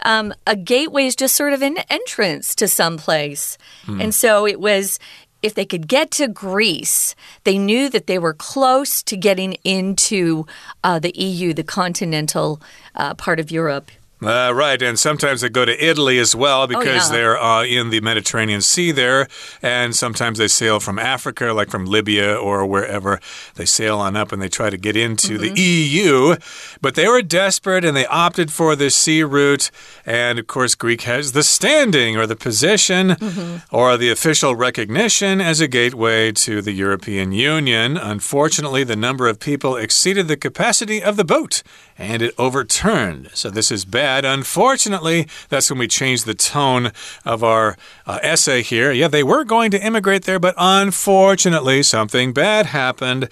Um, 0.05 0.35
a 0.47 0.57
gateway 0.57 1.07
is 1.07 1.17
just 1.17 1.37
sort 1.37 1.53
of 1.53 1.63
an 1.63 1.79
entrance 1.91 2.55
to 2.57 2.69
some 2.69 2.97
place. 2.97 3.59
Hmm. 3.85 4.01
And 4.01 4.15
so 4.15 4.47
it 4.47 4.61
was 4.61 4.99
if 5.43 5.55
they 5.55 5.65
could 5.65 5.87
get 5.87 6.11
to 6.13 6.29
Greece, 6.29 7.15
they 7.45 7.59
knew 7.59 7.89
that 7.91 8.07
they 8.07 8.19
were 8.19 8.35
close 8.35 9.03
to 9.05 9.17
getting 9.17 9.55
into 9.65 10.47
uh, 10.83 10.99
the 10.99 11.13
EU, 11.17 11.53
the 11.53 11.63
continental 11.63 12.61
uh, 12.95 13.15
part 13.15 13.39
of 13.39 13.51
Europe. 13.51 13.91
Uh, 14.23 14.51
right, 14.55 14.81
and 14.81 14.99
sometimes 14.99 15.43
they 15.43 15.49
go 15.51 15.67
to 15.67 15.85
Italy 15.85 16.19
as 16.19 16.35
well 16.35 16.63
Oh, 16.63 16.67
because 16.67 17.11
yeah. 17.11 17.17
they're 17.17 17.39
uh, 17.43 17.65
in 17.65 17.91
the 17.91 18.01
Mediterranean 18.01 18.63
Sea 18.63 18.91
there, 18.91 19.29
and 19.61 19.95
sometimes 19.95 20.39
they 20.39 20.49
sail 20.49 20.81
from 20.81 20.99
Africa, 20.99 21.53
like 21.53 21.69
from 21.69 21.85
Libya 21.85 22.35
or 22.35 22.65
wherever. 22.65 23.21
They 23.57 23.67
sail 23.67 23.99
on 23.99 24.17
up 24.17 24.33
and 24.33 24.41
they 24.41 24.49
try 24.49 24.71
to 24.71 24.79
get 24.79 24.97
into 24.97 25.37
Mm-hmm. 25.39 25.55
the 25.55 25.61
EU, 25.61 26.37
but 26.81 26.95
they 26.95 27.07
were 27.09 27.21
desperate 27.21 27.85
and 27.85 27.95
they 27.95 28.07
opted 28.07 28.51
for 28.51 28.75
the 28.75 28.89
sea 28.89 29.23
route. 29.23 29.71
And 30.07 30.39
of 30.39 30.47
course, 30.47 30.75
Greek 30.75 31.03
has 31.03 31.33
the 31.33 31.43
standing 31.43 32.17
or 32.17 32.27
the 32.27 32.37
position 32.37 33.09
Mm-hmm. 33.11 33.75
or 33.77 33.99
the 33.99 34.11
official 34.11 34.57
recognition 34.57 35.43
as 35.43 35.61
a 35.61 35.69
gateway 35.69 36.33
to 36.33 36.63
the 36.63 36.73
European 36.73 37.33
Union. 37.33 37.99
Unfortunately, 37.99 38.83
the 38.83 38.97
number 38.97 39.27
of 39.29 39.41
people 39.41 39.77
exceeded 39.77 40.27
the 40.27 40.39
capacity 40.39 41.03
of 41.03 41.17
the 41.19 41.25
boat 41.25 41.63
and 41.99 42.23
it 42.23 42.35
overturned. 42.39 43.29
So 43.35 43.51
this 43.51 43.71
is 43.71 43.85
bad. 43.85 44.06
Unfortunately, 44.07 45.27
that's 45.49 45.71
when 45.71 45.79
we 45.79 45.89
changed 45.89 46.27
the 46.27 46.35
tone 46.35 46.93
of 47.25 47.43
our 47.43 47.77
uh, 48.07 48.19
essay 48.23 48.63
here. 48.63 48.93
Yeah, 48.93 49.09
they 49.09 49.23
were 49.23 49.45
going 49.45 49.71
to 49.73 49.85
immigrate 49.85 50.25
there, 50.25 50.39
but 50.39 50.55
unfortunately, 50.57 51.83
something 51.83 52.33
bad 52.33 52.67
happened 52.67 53.29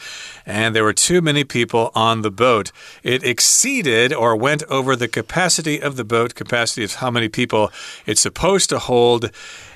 and 0.46 0.74
there 0.74 0.84
were 0.84 0.92
too 0.92 1.20
many 1.20 1.44
people 1.44 1.90
on 1.94 2.22
the 2.22 2.30
boat. 2.30 2.72
It 3.02 3.24
exceeded 3.24 4.12
or 4.12 4.36
went 4.36 4.62
over 4.64 4.96
the 4.96 5.08
capacity 5.08 5.80
of 5.80 5.96
the 5.96 6.04
boat, 6.04 6.34
capacity 6.34 6.84
of 6.84 6.94
how 6.96 7.10
many 7.10 7.28
people 7.28 7.72
it's 8.06 8.20
supposed 8.20 8.68
to 8.70 8.78
hold. 8.78 9.30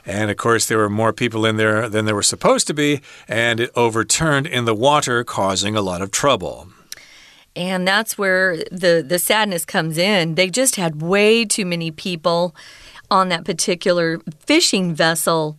And 0.05 0.31
of 0.31 0.37
course, 0.37 0.67
there 0.67 0.79
were 0.79 0.91
more 0.91 1.13
people 1.13 1.47
in 1.47 1.57
there 1.57 1.89
than 1.89 2.05
there 2.05 2.15
were 2.15 2.23
supposed 2.23 2.67
to 2.69 2.75
be, 2.75 3.01
and 3.27 3.61
it 3.61 3.71
overturned 3.75 4.47
in 4.47 4.65
the 4.65 4.75
water, 4.75 5.25
causing 5.25 5.77
a 5.77 5.83
lot 5.83 6.03
of 6.03 6.11
trouble. 6.11 6.69
And 7.59 7.87
that's 7.89 8.17
where 8.17 8.57
the 8.71 9.05
the 9.07 9.19
sadness 9.19 9.65
comes 9.65 9.99
in. 9.99 10.37
They 10.37 10.49
just 10.49 10.77
had 10.77 11.03
way 11.03 11.45
too 11.45 11.67
many 11.67 11.91
people 11.91 12.55
on 13.11 13.31
that 13.31 13.45
particular 13.45 14.21
fishing 14.47 14.95
vessel. 14.95 15.59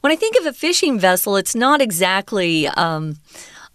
When 0.00 0.12
I 0.12 0.16
think 0.16 0.36
of 0.36 0.46
a 0.46 0.52
fishing 0.52 0.98
vessel, 0.98 1.36
it's 1.36 1.54
not 1.54 1.80
exactly 1.80 2.66
um, 2.66 3.18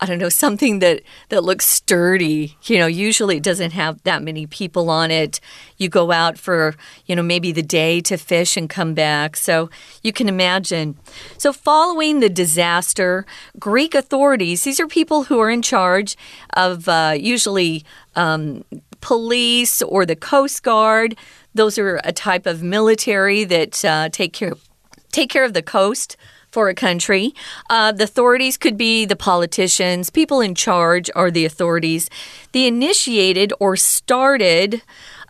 I 0.01 0.07
don't 0.07 0.17
know 0.17 0.29
something 0.29 0.79
that 0.79 1.03
that 1.29 1.43
looks 1.43 1.65
sturdy. 1.67 2.57
You 2.63 2.79
know, 2.79 2.87
usually 2.87 3.37
it 3.37 3.43
doesn't 3.43 3.71
have 3.71 4.01
that 4.01 4.23
many 4.23 4.47
people 4.47 4.89
on 4.89 5.11
it. 5.11 5.39
You 5.77 5.89
go 5.89 6.11
out 6.11 6.39
for 6.39 6.75
you 7.05 7.15
know 7.15 7.21
maybe 7.21 7.51
the 7.51 7.61
day 7.61 8.01
to 8.01 8.17
fish 8.17 8.57
and 8.57 8.67
come 8.67 8.95
back. 8.95 9.37
So 9.37 9.69
you 10.01 10.11
can 10.11 10.27
imagine. 10.27 10.97
So 11.37 11.53
following 11.53 12.19
the 12.19 12.29
disaster, 12.29 13.27
Greek 13.59 13.93
authorities 13.93 14.63
these 14.63 14.79
are 14.79 14.87
people 14.87 15.25
who 15.25 15.39
are 15.39 15.51
in 15.51 15.61
charge 15.61 16.17
of 16.53 16.87
uh, 16.89 17.13
usually. 17.17 17.85
Um, 18.15 18.65
police 18.99 19.81
or 19.81 20.05
the 20.05 20.15
Coast 20.15 20.61
Guard. 20.61 21.17
Those 21.55 21.79
are 21.79 21.99
a 22.03 22.11
type 22.11 22.45
of 22.45 22.61
military 22.61 23.43
that 23.45 23.83
uh, 23.83 24.09
take 24.09 24.31
care 24.31 24.53
take 25.11 25.29
care 25.29 25.43
of 25.43 25.53
the 25.53 25.63
coast 25.63 26.15
for 26.51 26.69
a 26.69 26.75
country. 26.75 27.33
Uh, 27.69 27.91
the 27.91 28.03
authorities 28.03 28.57
could 28.57 28.77
be 28.77 29.05
the 29.05 29.15
politicians, 29.15 30.09
people 30.09 30.41
in 30.41 30.53
charge 30.53 31.09
are 31.15 31.31
the 31.31 31.45
authorities. 31.45 32.09
They 32.51 32.67
initiated 32.67 33.53
or 33.59 33.75
started 33.75 34.81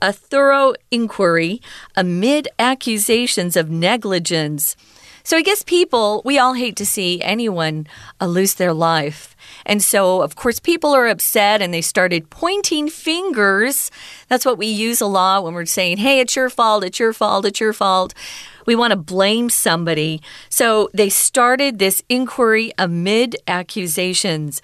a 0.02 0.12
thorough 0.12 0.74
inquiry 0.90 1.62
amid 1.96 2.48
accusations 2.58 3.56
of 3.56 3.70
negligence. 3.70 4.76
So 5.24 5.38
I 5.38 5.44
guess 5.44 5.62
people, 5.62 6.24
we 6.26 6.40
all 6.40 6.54
hate 6.54 6.76
to 6.78 6.86
see 6.86 7.22
anyone 7.22 7.86
uh, 8.20 8.26
lose 8.26 8.56
their 8.56 8.74
life. 8.74 9.36
And 9.66 9.84
so, 9.84 10.22
of 10.22 10.36
course, 10.36 10.60
people 10.60 10.96
are 10.96 11.08
upset 11.08 11.62
and 11.62 11.72
they 11.72 11.82
started 11.82 12.32
pointing 12.32 12.90
fingers. 12.90 13.92
That's 14.30 14.46
what 14.46 14.58
we 14.58 14.66
use 14.66 15.00
a 15.00 15.06
lot 15.06 15.44
when 15.44 15.54
we're 15.54 15.66
saying, 15.66 15.98
hey, 15.98 16.20
it's 16.20 16.36
your 16.36 16.50
fault, 16.50 16.84
it's 16.84 17.00
your 17.00 17.14
fault, 17.14 17.46
it's 17.46 17.60
your 17.60 17.74
fault. 17.74 18.16
We 18.66 18.76
want 18.76 18.92
to 18.92 18.98
blame 18.98 19.50
somebody. 19.50 20.22
So 20.50 20.90
they 20.94 21.10
started 21.10 21.80
this 21.80 22.04
inquiry 22.10 22.72
amid 22.78 23.36
accusations. 23.48 24.62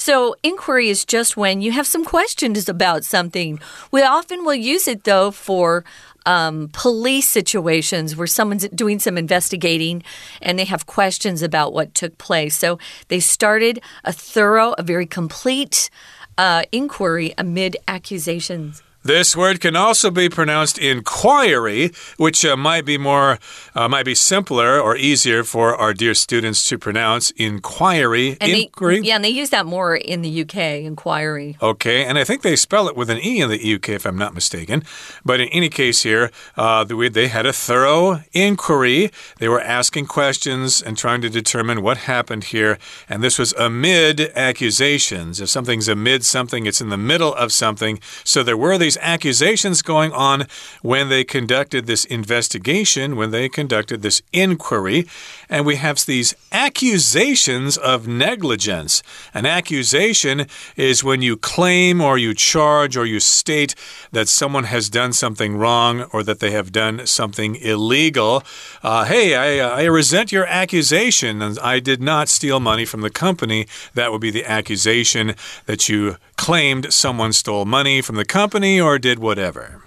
So, 0.00 0.34
inquiry 0.42 0.88
is 0.88 1.04
just 1.04 1.36
when 1.36 1.60
you 1.60 1.72
have 1.72 1.86
some 1.86 2.06
questions 2.06 2.70
about 2.70 3.04
something. 3.04 3.60
We 3.90 4.00
often 4.02 4.46
will 4.46 4.54
use 4.54 4.88
it, 4.88 5.04
though, 5.04 5.30
for 5.30 5.84
um, 6.24 6.70
police 6.72 7.28
situations 7.28 8.16
where 8.16 8.26
someone's 8.26 8.66
doing 8.70 8.98
some 8.98 9.18
investigating 9.18 10.02
and 10.40 10.58
they 10.58 10.64
have 10.64 10.86
questions 10.86 11.42
about 11.42 11.74
what 11.74 11.94
took 11.94 12.16
place. 12.16 12.56
So, 12.56 12.78
they 13.08 13.20
started 13.20 13.82
a 14.02 14.10
thorough, 14.10 14.74
a 14.78 14.82
very 14.82 15.04
complete 15.04 15.90
uh, 16.38 16.62
inquiry 16.72 17.34
amid 17.36 17.76
accusations. 17.86 18.82
This 19.02 19.34
word 19.34 19.60
can 19.60 19.76
also 19.76 20.10
be 20.10 20.28
pronounced 20.28 20.78
inquiry, 20.78 21.90
which 22.18 22.44
uh, 22.44 22.56
might 22.56 22.84
be 22.84 22.98
more, 22.98 23.38
uh, 23.74 23.88
might 23.88 24.04
be 24.04 24.14
simpler 24.14 24.78
or 24.78 24.96
easier 24.96 25.42
for 25.42 25.74
our 25.74 25.94
dear 25.94 26.12
students 26.14 26.68
to 26.68 26.78
pronounce. 26.78 27.30
Inquiry, 27.32 28.36
And 28.40 28.52
inquiry. 28.52 29.00
They, 29.00 29.08
yeah, 29.08 29.16
and 29.16 29.24
they 29.24 29.30
use 29.30 29.50
that 29.50 29.64
more 29.64 29.96
in 29.96 30.20
the 30.20 30.42
UK, 30.42 30.84
inquiry. 30.84 31.56
Okay, 31.62 32.04
and 32.04 32.18
I 32.18 32.24
think 32.24 32.42
they 32.42 32.56
spell 32.56 32.88
it 32.88 32.96
with 32.96 33.08
an 33.08 33.18
E 33.24 33.40
in 33.40 33.48
the 33.48 33.74
UK, 33.74 33.90
if 33.90 34.04
I'm 34.06 34.18
not 34.18 34.34
mistaken. 34.34 34.84
But 35.24 35.40
in 35.40 35.48
any 35.48 35.70
case, 35.70 36.02
here, 36.02 36.30
uh, 36.56 36.84
the 36.84 37.00
they 37.08 37.28
had 37.28 37.46
a 37.46 37.52
thorough 37.52 38.22
inquiry. 38.32 39.10
They 39.38 39.48
were 39.48 39.60
asking 39.60 40.06
questions 40.06 40.82
and 40.82 40.98
trying 40.98 41.22
to 41.22 41.30
determine 41.30 41.82
what 41.82 41.98
happened 41.98 42.44
here. 42.44 42.78
And 43.08 43.22
this 43.22 43.38
was 43.38 43.54
amid 43.54 44.20
accusations. 44.36 45.40
If 45.40 45.48
something's 45.48 45.88
amid 45.88 46.24
something, 46.24 46.66
it's 46.66 46.80
in 46.80 46.90
the 46.90 46.98
middle 46.98 47.34
of 47.34 47.52
something. 47.52 48.00
So 48.24 48.42
there 48.42 48.56
were 48.56 48.76
these 48.76 48.89
accusations 48.98 49.82
going 49.82 50.12
on 50.12 50.46
when 50.82 51.08
they 51.08 51.24
conducted 51.24 51.86
this 51.86 52.04
investigation, 52.04 53.16
when 53.16 53.30
they 53.30 53.48
conducted 53.48 54.02
this 54.02 54.22
inquiry. 54.32 55.06
And 55.48 55.66
we 55.66 55.76
have 55.76 55.98
these 56.06 56.34
accusations 56.52 57.76
of 57.76 58.06
negligence. 58.06 59.02
An 59.34 59.46
accusation 59.46 60.46
is 60.76 61.04
when 61.04 61.22
you 61.22 61.36
claim 61.36 62.00
or 62.00 62.16
you 62.16 62.34
charge 62.34 62.96
or 62.96 63.04
you 63.04 63.20
state 63.20 63.74
that 64.12 64.28
someone 64.28 64.64
has 64.64 64.88
done 64.88 65.12
something 65.12 65.56
wrong 65.56 66.02
or 66.12 66.22
that 66.22 66.40
they 66.40 66.52
have 66.52 66.72
done 66.72 67.06
something 67.06 67.56
illegal. 67.56 68.42
Uh, 68.82 69.04
hey, 69.04 69.34
I, 69.34 69.82
I 69.82 69.84
resent 69.84 70.32
your 70.32 70.46
accusation. 70.46 71.42
and 71.42 71.58
I 71.58 71.80
did 71.80 72.00
not 72.00 72.28
steal 72.28 72.60
money 72.60 72.84
from 72.84 73.00
the 73.00 73.10
company. 73.10 73.66
That 73.94 74.12
would 74.12 74.20
be 74.20 74.30
the 74.30 74.44
accusation 74.44 75.34
that 75.66 75.88
you 75.88 76.16
claimed 76.36 76.92
someone 76.92 77.32
stole 77.32 77.64
money 77.64 78.00
from 78.00 78.16
the 78.16 78.24
company 78.24 78.79
or 78.80 78.98
did 78.98 79.18
whatever. 79.18 79.82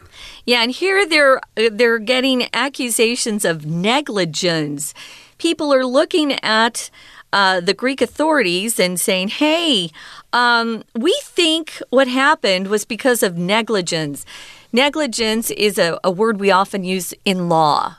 Yeah, 0.45 0.61
and 0.61 0.71
here 0.71 1.07
they're 1.07 1.41
they're 1.55 1.99
getting 1.99 2.47
accusations 2.53 3.45
of 3.45 3.65
negligence. 3.65 4.93
People 5.37 5.73
are 5.73 5.85
looking 5.85 6.33
at 6.43 6.89
uh, 7.31 7.61
the 7.61 7.73
Greek 7.73 8.01
authorities 8.01 8.79
and 8.79 8.99
saying, 8.99 9.29
"Hey, 9.29 9.89
um, 10.33 10.83
we 10.95 11.17
think 11.23 11.81
what 11.89 12.07
happened 12.07 12.67
was 12.67 12.83
because 12.85 13.23
of 13.23 13.37
negligence." 13.37 14.25
Negligence 14.73 15.51
is 15.51 15.77
a, 15.77 15.99
a 16.03 16.11
word 16.11 16.39
we 16.39 16.51
often 16.51 16.83
use 16.83 17.13
in 17.23 17.47
law. 17.47 17.97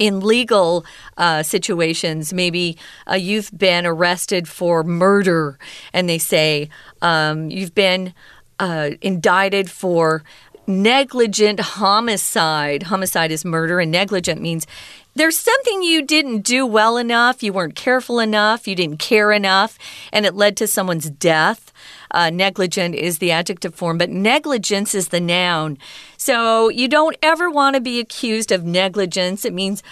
In 0.00 0.20
legal 0.20 0.84
uh, 1.16 1.44
situations, 1.44 2.32
maybe 2.32 2.76
uh, 3.08 3.14
you've 3.14 3.56
been 3.56 3.86
arrested 3.86 4.48
for 4.48 4.82
murder, 4.82 5.56
and 5.92 6.08
they 6.08 6.18
say 6.18 6.68
um, 7.00 7.48
you've 7.50 7.74
been 7.76 8.12
uh, 8.58 8.90
indicted 9.00 9.70
for 9.70 10.22
negligent 10.66 11.60
homicide. 11.60 12.84
Homicide 12.84 13.30
is 13.30 13.44
murder, 13.44 13.80
and 13.80 13.90
negligent 13.90 14.40
means 14.40 14.66
there's 15.14 15.38
something 15.38 15.82
you 15.82 16.02
didn't 16.02 16.40
do 16.40 16.66
well 16.66 16.96
enough, 16.96 17.42
you 17.42 17.52
weren't 17.52 17.76
careful 17.76 18.18
enough, 18.18 18.66
you 18.66 18.74
didn't 18.74 18.98
care 18.98 19.30
enough, 19.30 19.78
and 20.12 20.26
it 20.26 20.34
led 20.34 20.56
to 20.56 20.66
someone's 20.66 21.08
death. 21.08 21.72
Uh, 22.10 22.30
negligent 22.30 22.94
is 22.94 23.18
the 23.18 23.30
adjective 23.30 23.74
form, 23.74 23.98
but 23.98 24.10
negligence 24.10 24.94
is 24.94 25.08
the 25.08 25.20
noun. 25.20 25.78
So 26.16 26.68
you 26.68 26.88
don't 26.88 27.16
ever 27.22 27.50
want 27.50 27.74
to 27.74 27.80
be 27.80 28.00
accused 28.00 28.50
of 28.50 28.64
negligence. 28.64 29.44
It 29.44 29.52
means 29.52 29.82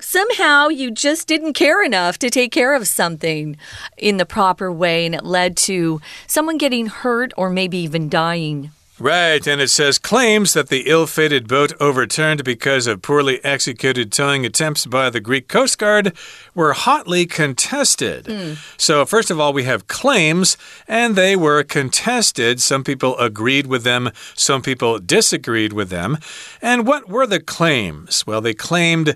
somehow 0.00 0.68
you 0.68 0.90
just 0.90 1.26
didn't 1.26 1.54
care 1.54 1.82
enough 1.82 2.18
to 2.18 2.30
take 2.30 2.52
care 2.52 2.74
of 2.74 2.88
something 2.88 3.56
in 3.96 4.16
the 4.16 4.26
proper 4.26 4.72
way, 4.72 5.06
and 5.06 5.14
it 5.14 5.24
led 5.24 5.56
to 5.58 6.00
someone 6.26 6.58
getting 6.58 6.86
hurt 6.86 7.32
or 7.36 7.50
maybe 7.50 7.78
even 7.78 8.08
dying. 8.08 8.70
Right, 9.00 9.46
and 9.46 9.60
it 9.60 9.68
says 9.68 9.96
claims 9.96 10.54
that 10.54 10.70
the 10.70 10.88
ill 10.88 11.06
fated 11.06 11.46
boat 11.46 11.72
overturned 11.78 12.42
because 12.42 12.88
of 12.88 13.00
poorly 13.00 13.42
executed 13.44 14.10
towing 14.10 14.44
attempts 14.44 14.86
by 14.86 15.08
the 15.08 15.20
Greek 15.20 15.46
Coast 15.46 15.78
Guard 15.78 16.12
were 16.52 16.72
hotly 16.72 17.24
contested. 17.24 18.26
Hmm. 18.26 18.54
So, 18.76 19.06
first 19.06 19.30
of 19.30 19.38
all, 19.38 19.52
we 19.52 19.62
have 19.64 19.86
claims, 19.86 20.56
and 20.88 21.14
they 21.14 21.36
were 21.36 21.62
contested. 21.62 22.60
Some 22.60 22.82
people 22.82 23.16
agreed 23.18 23.68
with 23.68 23.84
them, 23.84 24.10
some 24.34 24.62
people 24.62 24.98
disagreed 24.98 25.72
with 25.72 25.90
them. 25.90 26.18
And 26.60 26.84
what 26.84 27.08
were 27.08 27.26
the 27.26 27.40
claims? 27.40 28.26
Well, 28.26 28.40
they 28.40 28.54
claimed 28.54 29.14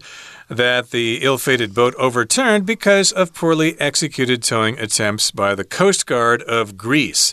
that 0.57 0.91
the 0.91 1.19
ill 1.23 1.39
fated 1.39 1.75
boat 1.75 1.95
overturned 1.97 2.67
because 2.67 3.11
of 3.11 3.35
poorly 3.35 3.79
executed 3.81 4.43
towing 4.43 4.79
attempts 4.79 5.31
by 5.31 5.55
the 5.55 5.65
Coast 5.65 6.07
Guard 6.07 6.43
of 6.43 6.77
Greece. 6.77 7.33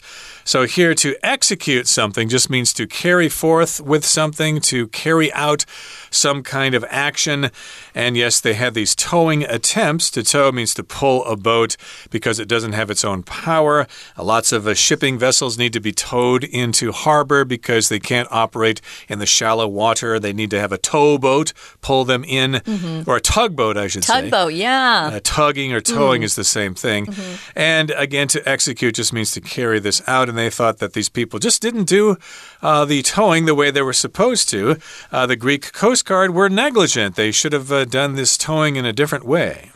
So 0.50 0.66
here 0.66 0.96
to 0.96 1.16
execute 1.22 1.88
something 1.88 2.28
just 2.28 2.50
means 2.50 2.74
to 2.74 2.88
carry 2.88 3.30
forth 3.30 3.80
with 3.80 4.04
something, 4.04 4.60
to 4.62 4.88
carry 4.88 5.32
out 5.34 5.64
some 6.10 6.42
kind 6.42 6.74
of 6.74 6.84
action. 6.90 7.52
And 7.94 8.18
yes, 8.18 8.42
they 8.42 8.56
had 8.56 8.74
these 8.74 8.96
towing 8.96 9.44
attempts. 9.44 10.10
To 10.10 10.24
tow 10.24 10.52
means 10.52 10.74
to 10.74 10.84
pull 10.84 11.24
a 11.26 11.36
boat 11.36 11.78
because 12.10 12.40
it 12.40 12.48
doesn't 12.48 12.74
have 12.74 12.90
its 12.90 13.06
own 13.06 13.22
power. 13.22 13.86
Uh, 14.18 14.24
lots 14.24 14.52
of 14.52 14.66
uh, 14.66 14.74
shipping 14.74 15.20
vessels 15.20 15.60
need 15.60 15.72
to 15.74 15.80
be 15.80 15.92
towed 15.92 16.44
into 16.44 16.94
harbor 16.94 17.46
because 17.46 17.90
they 17.90 18.00
can't 18.00 18.28
operate 18.32 18.82
in 19.08 19.20
the 19.20 19.28
shallow 19.28 19.68
water. 19.68 20.20
They 20.20 20.34
need 20.34 20.50
to 20.50 20.60
have 20.60 20.72
a 20.72 20.80
towboat 20.80 21.54
pull 21.82 22.06
them 22.06 22.24
in, 22.24 22.54
mm 22.66 22.80
-hmm. 22.80 23.08
or 23.08 23.18
a 23.18 23.22
tugboat, 23.22 23.78
I 23.78 23.88
should 23.88 24.04
tugboat, 24.04 24.24
say. 24.24 24.30
Tugboat, 24.30 24.54
yeah. 24.54 25.12
Uh, 25.14 25.20
tugging 25.22 25.74
or 25.74 25.82
towing 25.82 26.22
mm. 26.22 26.26
is 26.26 26.34
the 26.34 26.44
same 26.44 26.74
thing. 26.74 27.06
Mm 27.06 27.14
-hmm. 27.14 27.78
And 27.78 27.92
again, 27.92 28.28
to 28.28 28.40
execute 28.46 28.94
just 28.98 29.14
means 29.14 29.32
to 29.32 29.42
carry 29.42 29.82
this 29.82 30.02
out. 30.08 30.30
And 30.30 30.39
they 30.40 30.50
thought 30.50 30.80
that 30.80 30.94
these 30.94 31.10
people 31.10 31.40
just 31.40 31.62
didn't 31.62 31.86
do 31.86 32.18
uh, 32.62 32.86
the 32.86 33.02
towing 33.02 33.46
the 33.46 33.56
way 33.56 33.72
they 33.72 33.82
were 33.82 33.94
supposed 33.94 34.50
to. 34.50 34.78
Uh, 35.12 35.26
the 35.26 35.36
Greek 35.36 35.74
Coast 35.74 36.06
Guard 36.06 36.34
were 36.34 36.50
negligent. 36.50 37.16
They 37.16 37.32
should 37.32 37.54
have 37.54 37.72
uh, 37.72 37.86
done 37.86 38.16
this 38.16 38.38
towing 38.38 38.76
in 38.76 38.86
a 38.86 38.94
different 38.94 39.26
way. 39.26 39.72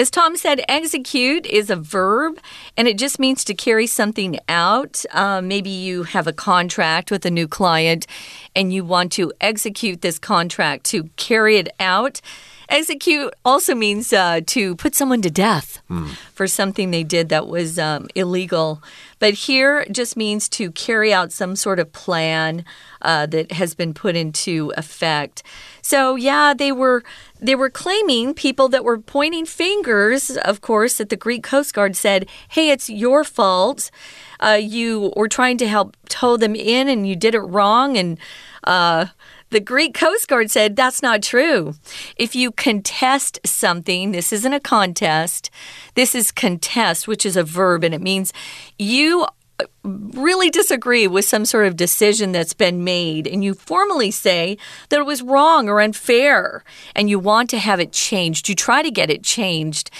As 0.00 0.10
Tom 0.10 0.34
said, 0.34 0.64
execute 0.66 1.44
is 1.44 1.68
a 1.68 1.76
verb 1.76 2.38
and 2.74 2.88
it 2.88 2.96
just 2.96 3.18
means 3.18 3.44
to 3.44 3.52
carry 3.52 3.86
something 3.86 4.38
out. 4.48 5.04
Uh, 5.12 5.42
maybe 5.42 5.68
you 5.68 6.04
have 6.04 6.26
a 6.26 6.32
contract 6.32 7.10
with 7.10 7.26
a 7.26 7.30
new 7.30 7.46
client 7.46 8.06
and 8.56 8.72
you 8.72 8.82
want 8.82 9.12
to 9.12 9.30
execute 9.42 10.00
this 10.00 10.18
contract 10.18 10.84
to 10.86 11.10
carry 11.16 11.58
it 11.58 11.68
out. 11.78 12.22
Execute 12.70 13.34
also 13.44 13.74
means 13.74 14.12
uh, 14.12 14.40
to 14.46 14.76
put 14.76 14.94
someone 14.94 15.20
to 15.22 15.30
death 15.30 15.82
mm. 15.90 16.08
for 16.32 16.46
something 16.46 16.90
they 16.90 17.02
did 17.02 17.28
that 17.28 17.48
was 17.48 17.78
um, 17.80 18.06
illegal. 18.14 18.80
But 19.18 19.34
here 19.34 19.84
just 19.90 20.16
means 20.16 20.48
to 20.50 20.70
carry 20.70 21.12
out 21.12 21.32
some 21.32 21.56
sort 21.56 21.80
of 21.80 21.92
plan 21.92 22.64
uh, 23.02 23.26
that 23.26 23.52
has 23.52 23.74
been 23.74 23.92
put 23.92 24.14
into 24.14 24.72
effect. 24.76 25.42
So 25.82 26.14
yeah, 26.14 26.54
they 26.54 26.70
were 26.70 27.02
they 27.40 27.56
were 27.56 27.70
claiming 27.70 28.34
people 28.34 28.68
that 28.68 28.84
were 28.84 28.98
pointing 28.98 29.46
fingers. 29.46 30.30
Of 30.30 30.60
course, 30.60 30.98
that 30.98 31.08
the 31.08 31.16
Greek 31.16 31.42
Coast 31.42 31.74
Guard 31.74 31.96
said, 31.96 32.28
"Hey, 32.48 32.70
it's 32.70 32.88
your 32.88 33.24
fault. 33.24 33.90
Uh, 34.38 34.58
you 34.60 35.12
were 35.16 35.28
trying 35.28 35.58
to 35.58 35.68
help 35.68 35.96
tow 36.08 36.36
them 36.36 36.54
in, 36.54 36.88
and 36.88 37.06
you 37.06 37.16
did 37.16 37.34
it 37.34 37.40
wrong." 37.40 37.96
And 37.96 38.18
uh, 38.64 39.06
the 39.50 39.60
Greek 39.60 39.94
Coast 39.94 40.28
Guard 40.28 40.50
said 40.50 40.76
that's 40.76 41.02
not 41.02 41.22
true. 41.22 41.74
If 42.16 42.34
you 42.34 42.52
contest 42.52 43.38
something, 43.44 44.12
this 44.12 44.32
isn't 44.32 44.52
a 44.52 44.60
contest, 44.60 45.50
this 45.94 46.14
is 46.14 46.32
contest, 46.32 47.06
which 47.06 47.26
is 47.26 47.36
a 47.36 47.44
verb, 47.44 47.84
and 47.84 47.94
it 47.94 48.00
means 48.00 48.32
you 48.78 49.26
really 49.82 50.50
disagree 50.50 51.06
with 51.06 51.24
some 51.24 51.44
sort 51.44 51.66
of 51.66 51.76
decision 51.76 52.32
that's 52.32 52.54
been 52.54 52.84
made 52.84 53.26
and 53.26 53.42
you 53.42 53.54
formally 53.54 54.10
say 54.10 54.56
that 54.88 55.00
it 55.00 55.06
was 55.06 55.22
wrong 55.22 55.68
or 55.68 55.80
unfair 55.80 56.64
and 56.94 57.08
you 57.08 57.18
want 57.18 57.50
to 57.50 57.58
have 57.58 57.80
it 57.80 57.92
changed, 57.92 58.48
you 58.48 58.54
try 58.54 58.82
to 58.82 58.90
get 58.90 59.10
it 59.10 59.22
changed. 59.22 59.90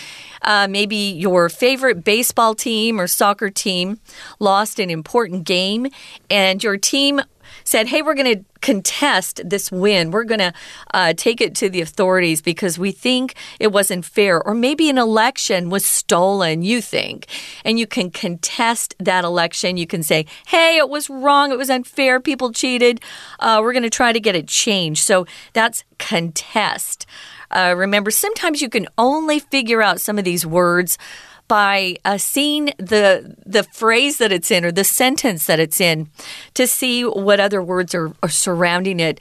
Uh, 0.42 0.66
maybe 0.68 0.96
your 0.96 1.48
favorite 1.50 2.02
baseball 2.02 2.54
team 2.54 2.98
or 2.98 3.06
soccer 3.06 3.50
team 3.50 4.00
lost 4.38 4.78
an 4.78 4.88
important 4.88 5.44
game 5.44 5.86
and 6.30 6.64
your 6.64 6.78
team 6.78 7.20
said, 7.70 7.86
Hey, 7.86 8.02
we're 8.02 8.14
going 8.14 8.36
to 8.38 8.44
contest 8.60 9.40
this 9.44 9.70
win. 9.70 10.10
We're 10.10 10.24
going 10.24 10.40
to 10.40 10.52
uh, 10.92 11.14
take 11.16 11.40
it 11.40 11.54
to 11.56 11.70
the 11.70 11.80
authorities 11.80 12.42
because 12.42 12.78
we 12.78 12.92
think 12.92 13.34
it 13.58 13.72
wasn't 13.72 14.04
fair. 14.04 14.42
Or 14.42 14.54
maybe 14.54 14.90
an 14.90 14.98
election 14.98 15.70
was 15.70 15.86
stolen, 15.86 16.62
you 16.62 16.80
think. 16.82 17.26
And 17.64 17.78
you 17.78 17.86
can 17.86 18.10
contest 18.10 18.94
that 18.98 19.24
election. 19.24 19.76
You 19.76 19.86
can 19.86 20.02
say, 20.02 20.26
Hey, 20.46 20.76
it 20.76 20.88
was 20.88 21.08
wrong. 21.08 21.52
It 21.52 21.58
was 21.58 21.70
unfair. 21.70 22.20
People 22.20 22.52
cheated. 22.52 23.00
Uh, 23.38 23.60
we're 23.62 23.72
going 23.72 23.84
to 23.84 23.90
try 23.90 24.12
to 24.12 24.20
get 24.20 24.34
it 24.34 24.48
changed. 24.48 25.04
So 25.04 25.26
that's 25.52 25.84
contest. 25.98 27.06
Uh, 27.50 27.74
remember, 27.76 28.10
sometimes 28.10 28.62
you 28.62 28.68
can 28.68 28.86
only 28.96 29.38
figure 29.38 29.82
out 29.82 30.00
some 30.00 30.18
of 30.18 30.24
these 30.24 30.46
words 30.46 30.98
by 31.50 31.96
uh, 32.04 32.16
seeing 32.16 32.66
the 32.78 33.34
the 33.44 33.64
phrase 33.64 34.18
that 34.18 34.30
it's 34.30 34.52
in 34.52 34.64
or 34.64 34.70
the 34.70 34.84
sentence 34.84 35.46
that 35.46 35.58
it's 35.58 35.80
in 35.80 36.08
to 36.54 36.64
see 36.64 37.02
what 37.02 37.40
other 37.40 37.60
words 37.60 37.92
are, 37.92 38.12
are 38.22 38.28
surrounding 38.28 39.00
it. 39.00 39.20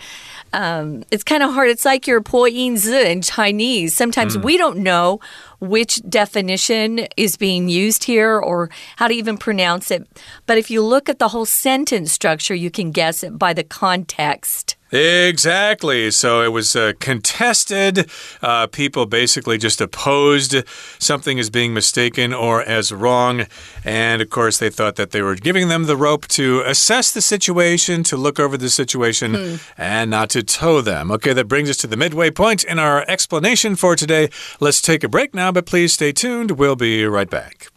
Um, 0.53 1.03
it's 1.09 1.23
kind 1.23 1.41
of 1.41 1.51
hard. 1.55 1.69
It's 1.69 1.85
like 1.85 2.05
your 2.05 2.21
po 2.21 2.45
in 2.45 3.23
Chinese. 3.23 3.95
Sometimes 3.95 4.37
mm. 4.37 4.43
we 4.43 4.57
don't 4.57 4.77
know 4.77 5.19
which 5.59 6.07
definition 6.07 7.07
is 7.17 7.35
being 7.35 7.67
used 7.67 8.03
here 8.03 8.37
or 8.37 8.69
how 8.97 9.07
to 9.07 9.13
even 9.15 9.35
pronounce 9.35 9.89
it. 9.89 10.07
But 10.45 10.59
if 10.59 10.69
you 10.69 10.83
look 10.83 11.09
at 11.09 11.17
the 11.17 11.29
whole 11.29 11.47
sentence 11.47 12.11
structure, 12.11 12.53
you 12.53 12.69
can 12.69 12.91
guess 12.91 13.23
it 13.23 13.39
by 13.39 13.53
the 13.53 13.63
context. 13.63 14.75
Exactly. 14.91 16.11
So 16.11 16.41
it 16.41 16.49
was 16.49 16.75
uh, 16.75 16.93
contested. 16.99 18.09
Uh, 18.41 18.67
people 18.67 19.05
basically 19.05 19.57
just 19.57 19.81
opposed 19.81 20.55
something 20.97 21.39
as 21.39 21.49
being 21.49 21.73
mistaken 21.73 22.33
or 22.33 22.61
as 22.63 22.91
wrong. 22.91 23.45
And 23.85 24.21
of 24.21 24.29
course, 24.29 24.57
they 24.57 24.69
thought 24.69 24.95
that 24.95 25.11
they 25.11 25.21
were 25.21 25.35
giving 25.35 25.67
them 25.67 25.85
the 25.85 25.97
rope 25.97 26.27
to 26.29 26.61
assess 26.65 27.11
the 27.11 27.21
situation, 27.21 28.03
to 28.03 28.17
look 28.17 28.39
over 28.39 28.57
the 28.57 28.69
situation, 28.69 29.35
hmm. 29.35 29.55
and 29.77 30.09
not 30.09 30.29
to 30.31 30.43
tow 30.43 30.81
them. 30.81 31.11
Okay, 31.11 31.33
that 31.33 31.47
brings 31.47 31.69
us 31.69 31.77
to 31.77 31.87
the 31.87 31.97
midway 31.97 32.31
point 32.31 32.63
in 32.63 32.79
our 32.79 33.05
explanation 33.07 33.75
for 33.75 33.95
today. 33.95 34.29
Let's 34.59 34.81
take 34.81 35.03
a 35.03 35.09
break 35.09 35.33
now, 35.33 35.51
but 35.51 35.65
please 35.65 35.93
stay 35.93 36.11
tuned. 36.11 36.51
We'll 36.51 36.75
be 36.75 37.05
right 37.05 37.29
back. 37.29 37.69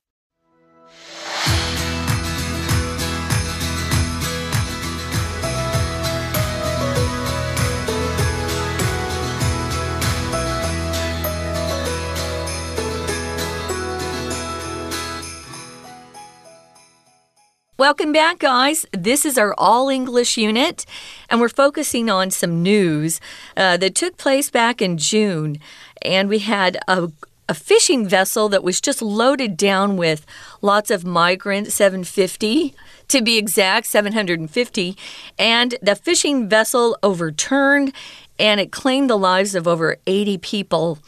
Welcome 17.82 18.12
back, 18.12 18.38
guys. 18.38 18.86
This 18.92 19.26
is 19.26 19.36
our 19.36 19.56
all 19.58 19.88
English 19.88 20.36
unit, 20.36 20.86
and 21.28 21.40
we're 21.40 21.48
focusing 21.48 22.08
on 22.08 22.30
some 22.30 22.62
news 22.62 23.20
uh, 23.56 23.76
that 23.76 23.96
took 23.96 24.16
place 24.18 24.50
back 24.50 24.80
in 24.80 24.98
June. 24.98 25.58
And 26.00 26.28
we 26.28 26.38
had 26.38 26.78
a, 26.86 27.10
a 27.48 27.54
fishing 27.54 28.06
vessel 28.06 28.48
that 28.50 28.62
was 28.62 28.80
just 28.80 29.02
loaded 29.02 29.56
down 29.56 29.96
with 29.96 30.24
lots 30.60 30.92
of 30.92 31.04
migrants, 31.04 31.74
750 31.74 32.72
to 33.08 33.20
be 33.20 33.36
exact, 33.36 33.88
750. 33.88 34.96
And 35.36 35.74
the 35.82 35.96
fishing 35.96 36.48
vessel 36.48 36.96
overturned 37.02 37.92
and 38.38 38.60
it 38.60 38.70
claimed 38.70 39.10
the 39.10 39.18
lives 39.18 39.56
of 39.56 39.66
over 39.66 39.96
80 40.06 40.38
people. 40.38 41.00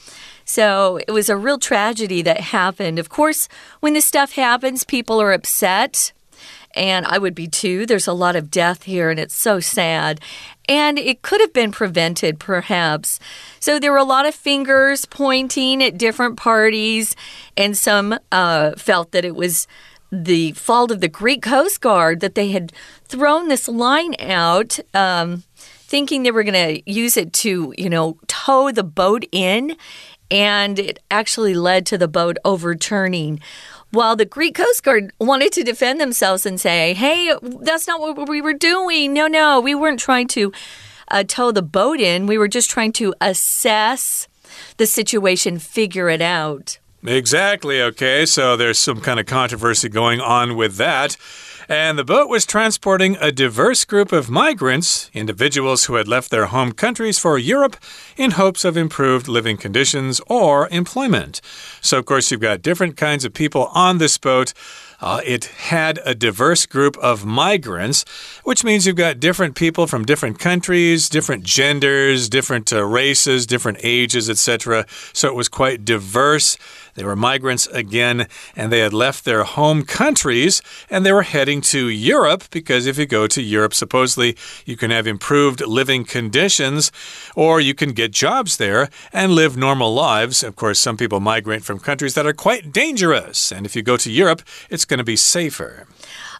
So 0.45 0.99
it 1.07 1.13
was 1.13 1.29
a 1.29 1.37
real 1.37 1.61
tragedy 1.61 2.21
that 2.23 2.41
happened. 2.41 2.99
Of 2.99 3.11
course, 3.11 3.49
when 3.79 3.93
this 3.93 4.07
stuff 4.07 4.33
happens, 4.33 4.83
people 4.83 5.23
are 5.23 5.33
upset 5.33 6.13
and 6.75 7.07
I 7.07 7.19
would 7.19 7.35
be 7.35 7.49
too. 7.49 7.87
There's 7.87 8.07
a 8.07 8.13
lot 8.13 8.37
of 8.37 8.51
death 8.51 8.85
here, 8.85 9.11
and 9.11 9.19
it's 9.19 9.35
so 9.35 9.61
sad. 9.61 10.21
And 10.69 10.99
it 10.99 11.23
could 11.23 11.41
have 11.41 11.53
been 11.53 11.73
prevented, 11.73 12.39
perhaps. 12.39 13.21
So 13.61 13.79
there 13.79 13.93
were 13.93 13.99
a 13.99 14.05
lot 14.05 14.27
of 14.27 14.35
fingers 14.35 15.05
pointing 15.05 15.83
at 15.83 15.99
different 15.99 16.37
parties, 16.37 17.15
and 17.57 17.77
some 17.77 18.19
uh, 18.33 18.73
felt 18.73 19.13
that 19.13 19.25
it 19.25 19.37
was 19.37 19.67
the 20.11 20.53
fault 20.53 20.91
of 20.91 21.01
the 21.01 21.09
Greek 21.09 21.43
Coast 21.43 21.81
Guard 21.81 22.21
that 22.21 22.35
they 22.35 22.51
had 22.51 22.73
thrown 23.05 23.49
this 23.49 23.69
line 23.69 24.15
out. 24.21 24.79
Um, 24.95 25.43
thinking 25.87 26.23
they 26.23 26.31
were 26.31 26.43
going 26.43 26.55
to 26.55 26.91
use 26.91 27.17
it 27.17 27.33
to, 27.33 27.73
you 27.79 27.89
know, 27.89 28.19
tow 28.27 28.73
the 28.73 28.83
boat 28.83 29.25
in, 29.31 29.77
and 30.29 30.79
it 30.79 30.99
actually 31.09 31.55
led 31.55 31.87
to 31.87 31.97
the 31.97 32.09
boat 32.09 32.37
overturning. 32.45 33.39
While 33.95 34.17
the 34.17 34.25
Greek 34.25 34.57
Coast 34.57 34.83
Guard 34.83 35.13
wanted 35.21 35.53
to 35.53 35.63
defend 35.63 36.01
themselves 36.01 36.45
and 36.45 36.61
say, 36.61 36.95
hey, 36.95 37.33
that's 37.61 37.87
not 37.87 38.01
what 38.01 38.29
we 38.29 38.43
were 38.43 38.53
doing. 38.53 39.13
No, 39.13 39.29
no, 39.29 39.61
we 39.61 39.75
weren't 39.75 40.01
trying 40.01 40.27
to 40.29 40.53
uh, 41.13 41.23
tow 41.23 41.53
the 41.53 41.63
boat 41.63 42.01
in. 42.01 42.27
We 42.27 42.37
were 42.37 42.49
just 42.49 42.69
trying 42.69 42.93
to 42.95 43.15
assess 43.21 44.27
the 44.79 44.87
situation, 44.87 45.61
figure 45.61 46.09
it 46.11 46.21
out. 46.21 46.79
Exactly. 47.05 47.81
Okay. 47.83 48.27
So 48.27 48.57
there's 48.57 48.79
some 48.79 49.01
kind 49.01 49.21
of 49.21 49.27
controversy 49.27 49.89
going 49.89 50.21
on 50.21 50.57
with 50.57 50.77
that 50.77 51.17
and 51.69 51.99
the 51.99 52.05
boat 52.05 52.29
was 52.29 52.45
transporting 52.45 53.17
a 53.21 53.33
diverse 53.33 53.85
group 53.85 54.13
of 54.13 54.31
migrants, 54.31 55.11
individuals 55.15 55.85
who 55.85 55.95
had 55.95 56.09
left 56.09 56.31
their 56.31 56.47
home 56.47 56.73
countries 56.73 57.19
for 57.19 57.39
Europe 57.39 57.77
in 58.17 58.33
hopes 58.33 58.65
of 58.65 58.77
improved 58.77 59.29
living 59.29 59.57
conditions 59.57 60.21
or 60.27 60.69
employment. 60.71 61.41
So, 61.81 61.99
of 61.99 62.07
course, 62.07 62.31
you've 62.31 62.41
got 62.41 62.63
different 62.63 62.97
kinds 62.97 63.25
of 63.25 63.33
people 63.33 63.71
on 63.75 63.99
this 63.99 64.19
boat. 64.19 64.53
Uh, 65.01 65.21
it 65.25 65.45
had 65.45 66.01
a 66.05 66.15
diverse 66.15 66.67
group 66.67 66.97
of 66.99 67.27
migrants, 67.27 68.05
which 68.45 68.65
means 68.65 68.87
you've 68.87 68.97
got 68.97 69.21
different 69.21 69.55
people 69.55 69.87
from 69.87 70.05
different 70.05 70.39
countries, 70.39 71.09
different 71.09 71.45
genders, 71.45 72.29
different 72.29 72.73
uh, 72.73 72.83
races, 72.85 73.47
different 73.47 73.79
ages, 73.83 74.31
etc. 74.31 74.87
So 75.13 75.29
it 75.29 75.35
was 75.35 75.49
quite 75.49 75.85
diverse. 75.85 76.57
They 76.95 77.05
were 77.05 77.17
migrants 77.17 77.67
again, 77.69 78.29
and 78.57 78.73
they 78.73 78.81
had 78.81 78.93
left 78.93 79.25
their 79.25 79.45
home 79.45 79.85
countries 79.85 80.63
and 80.91 81.05
they 81.05 81.13
were 81.13 81.23
heading 81.23 81.61
to 81.61 81.89
Europe 81.89 82.45
because 82.51 82.87
if 82.87 82.99
you 82.99 83.07
go 83.07 83.27
to 83.27 83.43
Europe, 83.43 83.75
supposedly 83.75 84.37
you 84.65 84.77
can 84.77 84.91
have 84.91 85.07
improved 85.07 85.61
living 85.67 86.05
conditions 86.05 86.93
or 87.35 87.61
you 87.61 87.75
can 87.75 87.93
get 87.93 88.13
jobs 88.13 88.57
there 88.57 88.89
and 89.13 89.33
live 89.33 89.57
normal 89.57 89.93
lives. 89.93 90.43
Of 90.43 90.57
course, 90.57 90.79
some 90.79 90.97
people 90.97 91.21
migrate 91.21 91.65
from 91.65 91.79
countries 91.79 92.15
that 92.15 92.27
are 92.27 92.33
quite 92.33 92.73
dangerous. 92.73 93.53
And 93.53 93.67
if 93.67 93.75
you 93.75 93.83
go 93.83 93.97
to 93.97 94.11
Europe, 94.11 94.43
it's 94.71 94.85
going 94.85 94.99
to 94.99 95.05
be 95.05 95.17
safer. 95.17 95.87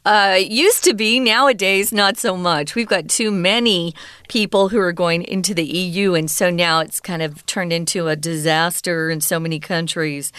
Uh, 0.05 0.39
used 0.39 0.85
to 0.85 0.93
be, 0.93 1.19
nowadays, 1.19 1.91
not 1.91 2.19
so 2.19 2.37
much. 2.37 2.75
We've 2.75 2.87
got 2.87 3.09
too 3.09 3.31
many 3.31 3.95
people 4.29 4.69
who 4.69 4.79
are 4.79 4.93
going 4.93 5.23
into 5.23 5.55
the 5.55 5.65
EU, 5.65 6.15
and 6.15 6.31
so 6.31 6.51
now 6.51 6.81
it's 6.81 7.01
kind 7.01 7.23
of 7.23 7.45
turned 7.47 7.73
into 7.73 8.09
a 8.09 8.17
disaster 8.17 9.09
in 9.09 9.23
so 9.23 9.41
many 9.41 9.59
countries. 9.59 10.31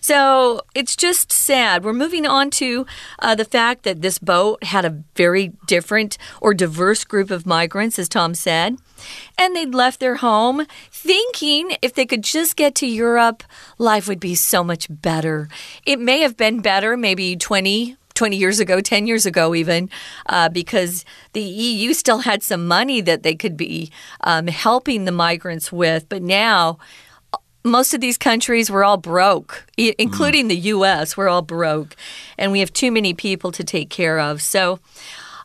So 0.00 0.62
it's 0.74 0.96
just 0.96 1.30
sad. 1.30 1.84
We're 1.84 1.92
moving 1.92 2.26
on 2.26 2.50
to 2.50 2.84
uh, 3.20 3.36
the 3.36 3.44
fact 3.44 3.84
that 3.84 4.02
this 4.02 4.18
boat 4.18 4.64
had 4.64 4.84
a 4.84 5.02
very 5.14 5.52
different 5.68 6.18
or 6.40 6.52
diverse 6.52 7.04
group 7.04 7.30
of 7.30 7.46
migrants, 7.46 8.00
as 8.00 8.08
Tom 8.08 8.34
said. 8.34 8.76
And 9.38 9.54
they'd 9.54 9.74
left 9.74 10.00
their 10.00 10.16
home 10.16 10.66
thinking 10.90 11.76
if 11.82 11.94
they 11.94 12.06
could 12.06 12.22
just 12.22 12.56
get 12.56 12.74
to 12.76 12.86
Europe, 12.86 13.42
life 13.78 14.08
would 14.08 14.20
be 14.20 14.34
so 14.34 14.62
much 14.62 14.86
better. 14.88 15.48
It 15.84 15.98
may 15.98 16.20
have 16.20 16.36
been 16.36 16.60
better 16.60 16.96
maybe 16.96 17.36
20, 17.36 17.96
20 18.22 18.36
years 18.36 18.60
ago, 18.60 18.80
10 18.80 19.08
years 19.08 19.26
ago, 19.26 19.52
even, 19.52 19.90
uh, 20.26 20.48
because 20.48 21.04
the 21.32 21.42
EU 21.42 21.92
still 21.92 22.18
had 22.18 22.40
some 22.40 22.68
money 22.68 23.00
that 23.00 23.24
they 23.24 23.34
could 23.34 23.56
be 23.56 23.90
um, 24.20 24.46
helping 24.46 25.06
the 25.06 25.10
migrants 25.10 25.72
with. 25.72 26.08
But 26.08 26.22
now, 26.22 26.78
most 27.64 27.94
of 27.94 28.00
these 28.00 28.16
countries 28.16 28.70
were 28.70 28.84
all 28.84 28.96
broke, 28.96 29.66
including 29.76 30.44
mm. 30.44 30.50
the 30.50 30.56
US. 30.56 31.16
We're 31.16 31.28
all 31.28 31.42
broke, 31.42 31.96
and 32.38 32.52
we 32.52 32.60
have 32.60 32.72
too 32.72 32.92
many 32.92 33.12
people 33.12 33.50
to 33.50 33.64
take 33.64 33.90
care 33.90 34.20
of. 34.20 34.40
So, 34.40 34.78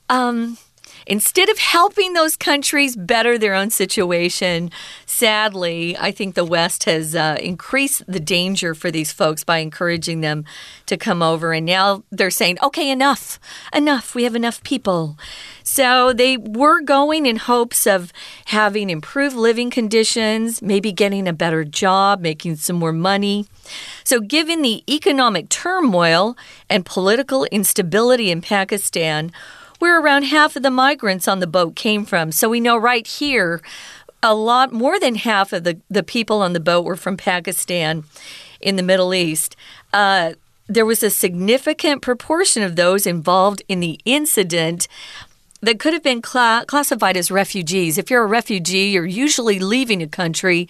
um, 0.07 0.59
instead 1.07 1.49
of 1.49 1.57
helping 1.57 2.13
those 2.13 2.35
countries 2.35 2.95
better 2.95 3.37
their 3.37 3.55
own 3.55 3.69
situation, 3.69 4.69
sadly, 5.05 5.97
I 5.97 6.11
think 6.11 6.35
the 6.35 6.45
West 6.45 6.83
has 6.83 7.15
uh, 7.15 7.37
increased 7.41 8.03
the 8.07 8.19
danger 8.19 8.75
for 8.75 8.91
these 8.91 9.11
folks 9.11 9.43
by 9.43 9.59
encouraging 9.59 10.21
them 10.21 10.45
to 10.85 10.97
come 10.97 11.23
over. 11.23 11.53
And 11.53 11.65
now 11.65 12.03
they're 12.11 12.29
saying, 12.29 12.57
okay, 12.61 12.91
enough, 12.91 13.39
enough. 13.73 14.13
We 14.13 14.23
have 14.23 14.35
enough 14.35 14.61
people. 14.63 15.17
So 15.63 16.13
they 16.13 16.37
were 16.37 16.81
going 16.81 17.25
in 17.25 17.37
hopes 17.37 17.87
of 17.87 18.13
having 18.45 18.89
improved 18.89 19.35
living 19.35 19.69
conditions, 19.69 20.61
maybe 20.61 20.91
getting 20.91 21.27
a 21.27 21.33
better 21.33 21.63
job, 21.63 22.21
making 22.21 22.57
some 22.57 22.77
more 22.77 22.93
money. 22.93 23.47
So, 24.05 24.21
given 24.21 24.61
the 24.61 24.81
economic 24.89 25.49
turmoil 25.49 26.37
and 26.69 26.85
political 26.85 27.43
instability 27.45 28.31
in 28.31 28.41
Pakistan, 28.41 29.33
where 29.79 29.99
around 29.99 30.23
half 30.23 30.55
of 30.55 30.63
the 30.63 30.71
migrants 30.71 31.27
on 31.27 31.39
the 31.39 31.47
boat 31.47 31.75
came 31.75 32.05
from. 32.05 32.31
So 32.31 32.49
we 32.49 32.59
know 32.59 32.77
right 32.77 33.05
here, 33.05 33.61
a 34.23 34.33
lot 34.33 34.73
more 34.73 34.99
than 34.99 35.15
half 35.15 35.53
of 35.53 35.63
the, 35.63 35.79
the 35.89 36.03
people 36.03 36.41
on 36.41 36.53
the 36.53 36.59
boat 36.59 36.85
were 36.85 36.95
from 36.95 37.17
Pakistan 37.17 38.03
in 38.59 38.75
the 38.75 38.83
Middle 38.83 39.13
East. 39.13 39.55
Uh, 39.93 40.33
there 40.67 40.85
was 40.85 41.01
a 41.01 41.09
significant 41.09 42.01
proportion 42.01 42.61
of 42.63 42.75
those 42.75 43.05
involved 43.05 43.61
in 43.67 43.79
the 43.79 43.99
incident 44.05 44.87
that 45.61 45.79
could 45.79 45.93
have 45.93 46.03
been 46.03 46.23
cl 46.23 46.65
classified 46.65 47.17
as 47.17 47.31
refugees. 47.31 47.97
If 47.97 48.09
you're 48.09 48.23
a 48.23 48.27
refugee, 48.27 48.89
you're 48.89 49.05
usually 49.05 49.59
leaving 49.59 50.01
a 50.01 50.07
country 50.07 50.67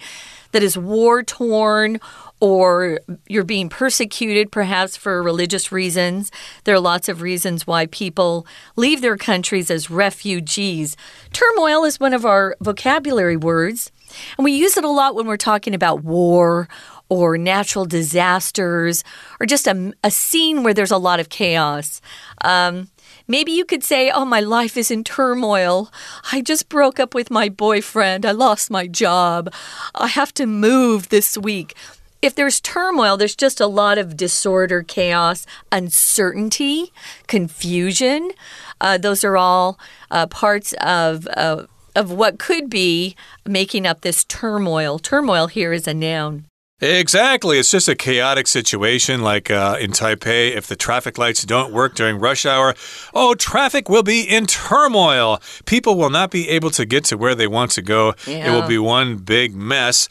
that 0.52 0.62
is 0.62 0.78
war 0.78 1.22
torn 1.22 2.00
or 2.40 3.00
you're 3.26 3.44
being 3.44 3.68
persecuted 3.68 4.52
perhaps 4.52 4.96
for 4.96 5.22
religious 5.22 5.72
reasons. 5.72 6.30
There 6.64 6.74
are 6.74 6.80
lots 6.80 7.08
of 7.08 7.20
reasons 7.20 7.66
why 7.66 7.86
people 7.86 8.46
leave 8.76 9.00
their 9.00 9.16
countries 9.16 9.70
as 9.70 9.90
refugees. 9.90 10.96
Turmoil 11.32 11.84
is 11.84 11.98
one 11.98 12.14
of 12.14 12.24
our 12.24 12.54
vocabulary 12.60 13.36
words, 13.36 13.90
and 14.36 14.44
we 14.44 14.52
use 14.52 14.76
it 14.76 14.84
a 14.84 14.88
lot 14.88 15.14
when 15.14 15.26
we're 15.26 15.36
talking 15.36 15.74
about 15.74 16.04
war 16.04 16.68
or 17.08 17.38
natural 17.38 17.86
disasters 17.86 19.02
or 19.40 19.46
just 19.46 19.66
a, 19.66 19.92
a 20.04 20.10
scene 20.10 20.62
where 20.62 20.74
there's 20.74 20.90
a 20.90 20.98
lot 20.98 21.20
of 21.20 21.28
chaos. 21.28 22.00
Um, 22.44 22.88
Maybe 23.28 23.52
you 23.52 23.64
could 23.64 23.84
say, 23.84 24.10
Oh, 24.10 24.24
my 24.24 24.40
life 24.40 24.76
is 24.76 24.90
in 24.90 25.04
turmoil. 25.04 25.92
I 26.32 26.40
just 26.40 26.68
broke 26.68 26.98
up 26.98 27.14
with 27.14 27.30
my 27.30 27.48
boyfriend. 27.48 28.24
I 28.24 28.32
lost 28.32 28.70
my 28.70 28.86
job. 28.86 29.52
I 29.94 30.08
have 30.08 30.32
to 30.34 30.46
move 30.46 31.10
this 31.10 31.36
week 31.36 31.74
if 32.20 32.34
there's 32.34 32.60
turmoil, 32.60 33.16
there's 33.16 33.36
just 33.36 33.60
a 33.60 33.66
lot 33.66 33.98
of 33.98 34.16
disorder, 34.16 34.82
chaos, 34.82 35.46
uncertainty, 35.70 36.92
confusion. 37.26 38.32
Uh, 38.80 38.98
those 38.98 39.22
are 39.24 39.36
all 39.36 39.78
uh, 40.10 40.26
parts 40.26 40.72
of. 40.80 41.26
Uh, 41.28 41.66
of 41.96 42.12
what 42.12 42.38
could 42.38 42.70
be 42.70 43.16
making 43.44 43.84
up 43.84 44.02
this 44.02 44.22
turmoil. 44.22 45.00
Turmoil 45.00 45.48
here 45.48 45.72
is 45.72 45.88
a 45.88 45.94
noun. 45.94 46.44
Exactly. 46.80 47.58
It's 47.58 47.72
just 47.72 47.88
a 47.88 47.96
chaotic 47.96 48.46
situation 48.46 49.20
like 49.20 49.50
uh, 49.50 49.76
in 49.80 49.90
Taipei. 49.90 50.54
If 50.54 50.68
the 50.68 50.76
traffic 50.76 51.18
lights 51.18 51.42
don't 51.42 51.72
work 51.72 51.96
during 51.96 52.20
rush 52.20 52.46
hour, 52.46 52.74
oh, 53.12 53.34
traffic 53.34 53.88
will 53.88 54.04
be 54.04 54.22
in 54.22 54.46
turmoil. 54.46 55.42
People 55.66 55.96
will 55.96 56.10
not 56.10 56.30
be 56.30 56.48
able 56.48 56.70
to 56.70 56.84
get 56.84 57.04
to 57.06 57.16
where 57.16 57.34
they 57.34 57.48
want 57.48 57.72
to 57.72 57.82
go. 57.82 58.14
Yeah. 58.28 58.48
It 58.48 58.54
will 58.54 58.68
be 58.68 58.78
one 58.78 59.16
big 59.16 59.56
mess. 59.56 60.08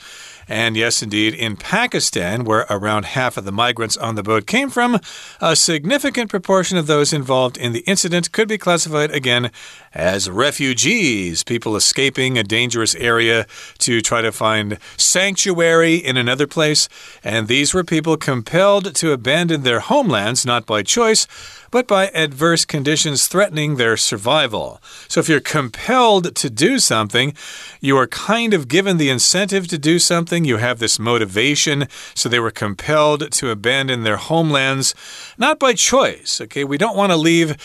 And 0.48 0.78
yes, 0.78 1.04
indeed, 1.04 1.34
in 1.34 1.58
Pakistan, 1.58 2.44
where 2.46 2.66
around 2.70 3.06
half 3.06 3.38
of 3.38 3.44
the 3.44 3.52
migrants 3.52 3.98
on 3.98 4.16
the 4.16 4.24
boat 4.24 4.48
came 4.48 4.70
from, 4.70 5.00
a 5.42 5.56
significant 5.56 6.30
proportion 6.30 6.78
of 6.78 6.88
those 6.88 7.12
involved 7.12 7.58
in 7.58 7.74
the 7.74 7.82
incident 7.82 8.32
could 8.32 8.48
be 8.48 8.58
classified 8.58 9.12
again 9.12 9.52
as 9.94 10.30
refugees, 10.30 11.44
people 11.44 11.76
escaping 11.76 12.38
a 12.38 12.44
dangerous 12.44 12.96
area 12.96 13.46
to 13.80 14.02
try 14.02 14.22
to 14.22 14.32
find 14.32 14.78
sanctuary 14.96 15.96
in 15.96 16.16
another 16.16 16.48
place. 16.48 16.88
And 17.24 17.48
these 17.48 17.74
were 17.74 17.84
people 17.84 18.16
compelled 18.16 18.96
to 18.96 19.12
abandon 19.12 19.64
their 19.64 19.82
homelands, 19.82 20.46
not 20.46 20.66
by 20.66 20.84
choice 20.84 21.28
but 21.72 21.88
by 21.88 22.08
adverse 22.10 22.66
conditions 22.66 23.28
threatening 23.28 23.76
their 23.76 23.98
survival. 23.98 24.82
So 25.08 25.20
if 25.20 25.30
you're 25.30 25.40
compelled 25.40 26.36
to 26.36 26.50
do 26.50 26.80
something, 26.80 27.34
you 27.82 27.98
are 27.98 28.08
kind 28.08 28.54
of 28.54 28.68
given 28.68 28.98
the 28.98 29.10
incentive 29.10 29.68
to 29.68 29.78
do 29.78 30.00
something. 30.00 30.46
You 30.46 30.58
have 30.58 30.80
this 30.80 31.00
motivation. 31.00 31.88
So 32.16 32.30
they 32.30 32.40
were 32.40 32.52
compelled 32.52 33.32
to 33.32 33.50
abandon 33.50 34.04
their 34.04 34.18
homelands, 34.18 34.94
not 35.38 35.60
by 35.60 35.74
choice. 35.74 36.42
Okay, 36.42 36.64
we 36.64 36.78
don't 36.78 36.98
want 36.98 37.12
to 37.12 37.18
leave. 37.18 37.56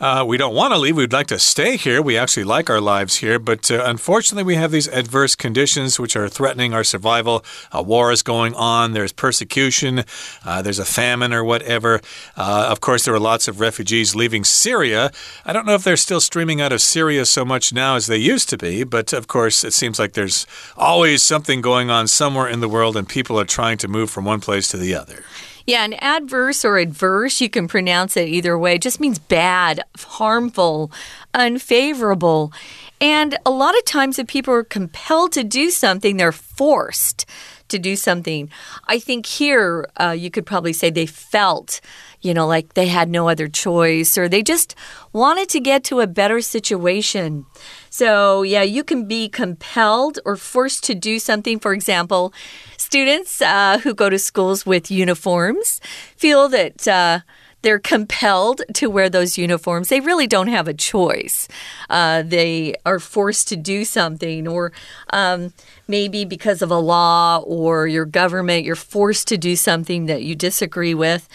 Uh, 0.00 0.24
we 0.26 0.36
don't 0.36 0.54
want 0.54 0.72
to 0.74 0.78
leave. 0.78 0.96
We'd 0.96 1.12
like 1.12 1.28
to 1.28 1.38
stay 1.38 1.76
here. 1.76 2.02
We 2.02 2.16
actually 2.16 2.44
like 2.44 2.68
our 2.68 2.80
lives 2.80 3.16
here, 3.16 3.38
but 3.38 3.70
uh, 3.70 3.82
unfortunately, 3.84 4.44
we 4.44 4.56
have 4.56 4.70
these 4.70 4.88
adverse 4.88 5.34
conditions 5.34 5.98
which 5.98 6.16
are 6.16 6.28
threatening 6.28 6.74
our 6.74 6.84
survival. 6.84 7.44
A 7.70 7.82
war 7.82 8.12
is 8.12 8.22
going 8.22 8.54
on. 8.54 8.92
There's 8.92 9.12
persecution. 9.12 10.04
Uh, 10.44 10.62
there's 10.62 10.78
a 10.78 10.84
famine 10.84 11.32
or 11.32 11.44
whatever. 11.44 12.00
Uh, 12.36 12.66
of 12.68 12.80
course, 12.80 13.04
there 13.04 13.14
are 13.14 13.20
lots 13.20 13.48
of 13.48 13.51
of 13.52 13.60
refugees 13.60 14.14
leaving 14.14 14.42
Syria. 14.42 15.12
I 15.44 15.52
don't 15.52 15.66
know 15.66 15.74
if 15.74 15.84
they're 15.84 15.96
still 15.96 16.20
streaming 16.20 16.60
out 16.60 16.72
of 16.72 16.80
Syria 16.80 17.26
so 17.26 17.44
much 17.44 17.72
now 17.72 17.96
as 17.96 18.06
they 18.06 18.16
used 18.16 18.48
to 18.48 18.56
be, 18.56 18.82
but 18.82 19.12
of 19.12 19.28
course, 19.28 19.62
it 19.62 19.74
seems 19.74 19.98
like 19.98 20.14
there's 20.14 20.46
always 20.76 21.22
something 21.22 21.60
going 21.60 21.90
on 21.90 22.08
somewhere 22.08 22.48
in 22.48 22.60
the 22.60 22.68
world 22.68 22.96
and 22.96 23.08
people 23.08 23.38
are 23.38 23.44
trying 23.44 23.76
to 23.78 23.88
move 23.88 24.10
from 24.10 24.24
one 24.24 24.40
place 24.40 24.68
to 24.68 24.78
the 24.78 24.94
other. 24.94 25.22
Yeah, 25.66 25.84
an 25.84 25.94
adverse 25.94 26.64
or 26.64 26.78
adverse, 26.78 27.40
you 27.40 27.48
can 27.48 27.68
pronounce 27.68 28.16
it 28.16 28.28
either 28.28 28.58
way, 28.58 28.78
just 28.78 28.98
means 28.98 29.18
bad, 29.20 29.80
harmful, 29.96 30.90
unfavorable. 31.34 32.52
And 33.00 33.36
a 33.46 33.50
lot 33.50 33.76
of 33.76 33.84
times, 33.84 34.18
if 34.18 34.26
people 34.26 34.54
are 34.54 34.64
compelled 34.64 35.32
to 35.32 35.44
do 35.44 35.70
something, 35.70 36.16
they're 36.16 36.32
forced 36.32 37.26
to 37.68 37.78
do 37.78 37.96
something. 37.96 38.50
I 38.86 38.98
think 38.98 39.26
here 39.26 39.88
uh, 40.00 40.10
you 40.10 40.30
could 40.30 40.46
probably 40.46 40.72
say 40.72 40.90
they 40.90 41.06
felt 41.06 41.80
you 42.22 42.32
know, 42.32 42.46
like 42.46 42.74
they 42.74 42.86
had 42.86 43.10
no 43.10 43.28
other 43.28 43.48
choice 43.48 44.16
or 44.16 44.28
they 44.28 44.42
just 44.42 44.74
wanted 45.12 45.48
to 45.50 45.60
get 45.60 45.84
to 45.84 46.00
a 46.00 46.06
better 46.06 46.40
situation. 46.40 47.44
So, 47.90 48.42
yeah, 48.42 48.62
you 48.62 48.84
can 48.84 49.06
be 49.06 49.28
compelled 49.28 50.18
or 50.24 50.36
forced 50.36 50.84
to 50.84 50.94
do 50.94 51.18
something. 51.18 51.58
For 51.58 51.74
example, 51.74 52.32
students 52.76 53.42
uh, 53.42 53.78
who 53.82 53.92
go 53.92 54.08
to 54.08 54.18
schools 54.18 54.64
with 54.64 54.90
uniforms 54.90 55.80
feel 56.16 56.48
that. 56.48 56.88
Uh, 56.88 57.20
they're 57.62 57.78
compelled 57.78 58.60
to 58.74 58.90
wear 58.90 59.08
those 59.08 59.38
uniforms. 59.38 59.88
They 59.88 60.00
really 60.00 60.26
don't 60.26 60.48
have 60.48 60.68
a 60.68 60.74
choice. 60.74 61.48
Uh, 61.88 62.22
they 62.22 62.74
are 62.84 62.98
forced 62.98 63.48
to 63.48 63.56
do 63.56 63.84
something, 63.84 64.48
or 64.48 64.72
um, 65.10 65.52
maybe 65.86 66.24
because 66.24 66.60
of 66.60 66.70
a 66.70 66.78
law 66.78 67.38
or 67.38 67.86
your 67.86 68.04
government, 68.04 68.64
you're 68.64 68.74
forced 68.74 69.28
to 69.28 69.38
do 69.38 69.54
something 69.54 70.06
that 70.06 70.24
you 70.24 70.34
disagree 70.34 70.94
with. 70.94 71.28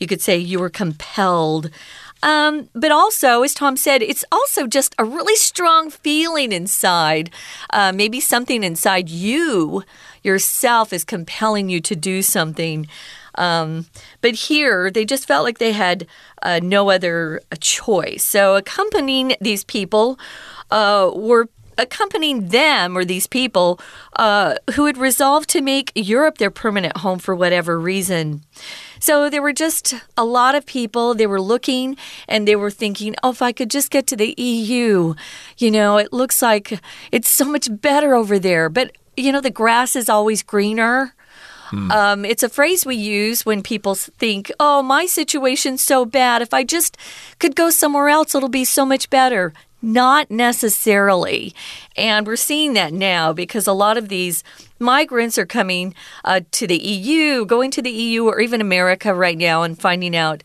You 0.00 0.06
could 0.06 0.20
say 0.20 0.36
you 0.38 0.58
were 0.58 0.70
compelled. 0.70 1.70
Um, 2.22 2.68
but 2.74 2.90
also, 2.90 3.42
as 3.42 3.54
Tom 3.54 3.76
said, 3.76 4.02
it's 4.02 4.24
also 4.30 4.66
just 4.66 4.94
a 4.98 5.04
really 5.04 5.36
strong 5.36 5.90
feeling 5.90 6.52
inside. 6.52 7.30
Uh, 7.70 7.92
maybe 7.92 8.20
something 8.20 8.62
inside 8.62 9.08
you 9.08 9.84
yourself 10.22 10.92
is 10.92 11.04
compelling 11.04 11.70
you 11.70 11.80
to 11.80 11.96
do 11.96 12.20
something. 12.20 12.86
Um, 13.36 13.86
but 14.20 14.34
here, 14.34 14.90
they 14.90 15.04
just 15.04 15.26
felt 15.26 15.44
like 15.44 15.58
they 15.58 15.72
had 15.72 16.06
uh, 16.42 16.60
no 16.62 16.90
other 16.90 17.40
choice. 17.60 18.24
So, 18.24 18.56
accompanying 18.56 19.34
these 19.40 19.64
people 19.64 20.18
uh, 20.70 21.10
were 21.14 21.48
accompanying 21.78 22.48
them 22.48 22.96
or 22.96 23.04
these 23.04 23.26
people 23.26 23.80
uh, 24.16 24.56
who 24.74 24.84
had 24.84 24.98
resolved 24.98 25.48
to 25.50 25.62
make 25.62 25.92
Europe 25.94 26.38
their 26.38 26.50
permanent 26.50 26.98
home 26.98 27.18
for 27.18 27.34
whatever 27.34 27.80
reason. 27.80 28.42
So 29.00 29.30
there 29.30 29.42
were 29.42 29.52
just 29.52 29.94
a 30.16 30.24
lot 30.24 30.54
of 30.54 30.66
people. 30.66 31.14
They 31.14 31.26
were 31.26 31.40
looking 31.40 31.96
and 32.28 32.46
they 32.46 32.56
were 32.56 32.70
thinking, 32.70 33.16
oh, 33.22 33.30
if 33.30 33.42
I 33.42 33.52
could 33.52 33.70
just 33.70 33.90
get 33.90 34.06
to 34.08 34.16
the 34.16 34.34
EU, 34.36 35.14
you 35.58 35.70
know, 35.70 35.96
it 35.96 36.12
looks 36.12 36.42
like 36.42 36.78
it's 37.10 37.28
so 37.28 37.46
much 37.46 37.68
better 37.80 38.14
over 38.14 38.38
there. 38.38 38.68
But, 38.68 38.96
you 39.16 39.32
know, 39.32 39.40
the 39.40 39.50
grass 39.50 39.96
is 39.96 40.08
always 40.08 40.42
greener. 40.42 41.14
Hmm. 41.70 41.90
Um, 41.90 42.24
it's 42.24 42.42
a 42.42 42.48
phrase 42.48 42.84
we 42.84 42.96
use 42.96 43.46
when 43.46 43.62
people 43.62 43.94
think, 43.94 44.50
oh, 44.58 44.82
my 44.82 45.06
situation's 45.06 45.82
so 45.82 46.04
bad. 46.04 46.42
If 46.42 46.52
I 46.52 46.64
just 46.64 46.96
could 47.38 47.56
go 47.56 47.70
somewhere 47.70 48.08
else, 48.08 48.34
it'll 48.34 48.48
be 48.48 48.64
so 48.64 48.84
much 48.84 49.08
better. 49.08 49.52
Not 49.82 50.30
necessarily. 50.30 51.54
And 51.96 52.26
we're 52.26 52.36
seeing 52.36 52.74
that 52.74 52.92
now 52.92 53.32
because 53.32 53.66
a 53.66 53.72
lot 53.72 53.96
of 53.96 54.08
these 54.08 54.44
migrants 54.78 55.38
are 55.38 55.46
coming 55.46 55.94
uh, 56.24 56.40
to 56.52 56.66
the 56.66 56.78
EU, 56.78 57.46
going 57.46 57.70
to 57.72 57.82
the 57.82 57.90
EU 57.90 58.26
or 58.26 58.40
even 58.40 58.60
America 58.60 59.14
right 59.14 59.38
now 59.38 59.62
and 59.62 59.80
finding 59.80 60.14
out 60.14 60.42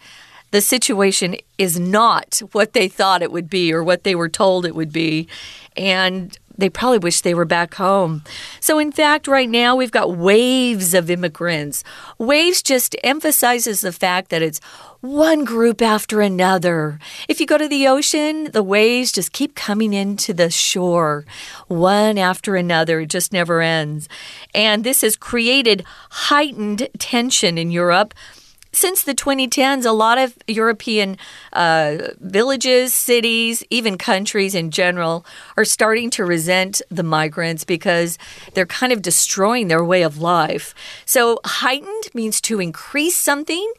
the 0.51 0.61
situation 0.61 1.35
is 1.57 1.77
not 1.77 2.41
what 2.53 2.73
they 2.73 2.87
thought 2.87 3.21
it 3.21 3.31
would 3.31 3.49
be 3.49 3.73
or 3.73 3.83
what 3.83 4.03
they 4.03 4.15
were 4.15 4.29
told 4.29 4.65
it 4.65 4.75
would 4.75 4.93
be. 4.93 5.27
And 5.75 6.37
they 6.57 6.69
probably 6.69 6.99
wish 6.99 7.21
they 7.21 7.33
were 7.33 7.45
back 7.45 7.75
home. 7.75 8.23
So, 8.59 8.79
in 8.79 8.91
fact, 8.91 9.27
right 9.27 9.49
now 9.49 9.75
we've 9.75 9.91
got 9.91 10.15
waves 10.15 10.93
of 10.93 11.09
immigrants. 11.09 11.83
Waves 12.17 12.61
just 12.61 12.95
emphasizes 13.03 13.81
the 13.81 13.91
fact 13.91 14.29
that 14.29 14.41
it's 14.41 14.59
one 15.01 15.43
group 15.43 15.81
after 15.81 16.21
another. 16.21 16.99
If 17.27 17.39
you 17.39 17.45
go 17.45 17.57
to 17.57 17.67
the 17.67 17.87
ocean, 17.87 18.51
the 18.51 18.63
waves 18.63 19.11
just 19.11 19.33
keep 19.33 19.55
coming 19.55 19.93
into 19.93 20.33
the 20.33 20.49
shore, 20.49 21.25
one 21.67 22.17
after 22.17 22.55
another. 22.55 23.01
It 23.01 23.09
just 23.09 23.31
never 23.31 23.61
ends. 23.61 24.09
And 24.53 24.83
this 24.83 25.01
has 25.01 25.15
created 25.15 25.83
heightened 26.09 26.87
tension 26.97 27.57
in 27.57 27.69
Europe 27.69 28.13
since 28.75 29.03
the 29.03 29.15
2010s, 29.15 29.85
a 29.85 29.91
lot 29.91 30.17
of 30.17 30.37
European 30.47 31.17
uh, 31.53 32.09
villages, 32.19 32.93
cities, 32.93 33.63
even 33.69 33.97
countries 33.97 34.53
in 34.53 34.69
general 34.69 35.25
are 35.55 35.65
starting 35.65 36.09
to 36.11 36.25
resent 36.25 36.81
the 36.89 37.03
migrants 37.03 37.63
because 37.63 38.17
they're 38.53 38.65
kind 38.65 38.91
of 38.91 39.01
destroying 39.01 39.69
their 39.69 39.83
way 39.83 40.01
of 40.01 40.17
life. 40.17 40.75
So, 41.05 41.39
heightened 41.45 42.13
means 42.13 42.41
to 42.41 42.59
increase 42.59 43.15
something. 43.15 43.71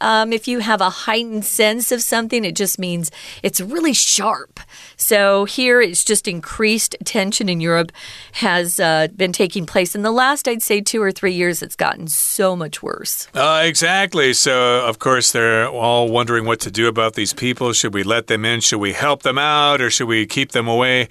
Um, 0.00 0.32
if 0.32 0.48
you 0.48 0.60
have 0.60 0.80
a 0.80 0.90
heightened 0.90 1.44
sense 1.44 1.92
of 1.92 2.02
something, 2.02 2.44
it 2.44 2.56
just 2.56 2.78
means 2.78 3.10
it's 3.42 3.60
really 3.60 3.92
sharp. 3.92 4.57
So 4.96 5.44
here 5.44 5.80
it's 5.80 6.04
just 6.04 6.28
increased 6.28 6.96
tension 7.04 7.48
in 7.48 7.60
Europe 7.60 7.92
has 8.32 8.78
uh, 8.80 9.08
been 9.16 9.32
taking 9.32 9.66
place. 9.66 9.94
In 9.94 10.02
the 10.02 10.10
last, 10.10 10.48
I'd 10.48 10.62
say, 10.62 10.80
two 10.80 11.02
or 11.02 11.12
three 11.12 11.32
years, 11.32 11.62
it's 11.62 11.76
gotten 11.76 12.08
so 12.08 12.56
much 12.56 12.82
worse. 12.82 13.28
Uh, 13.34 13.62
exactly. 13.64 14.32
So, 14.32 14.86
of 14.86 14.98
course, 14.98 15.32
they're 15.32 15.68
all 15.68 16.08
wondering 16.08 16.44
what 16.44 16.60
to 16.60 16.70
do 16.70 16.88
about 16.88 17.14
these 17.14 17.32
people. 17.32 17.72
Should 17.72 17.94
we 17.94 18.02
let 18.02 18.26
them 18.26 18.44
in? 18.44 18.60
Should 18.60 18.80
we 18.80 18.92
help 18.92 19.22
them 19.22 19.38
out? 19.38 19.80
Or 19.80 19.90
should 19.90 20.08
we 20.08 20.26
keep 20.26 20.52
them 20.52 20.68
away? 20.68 21.08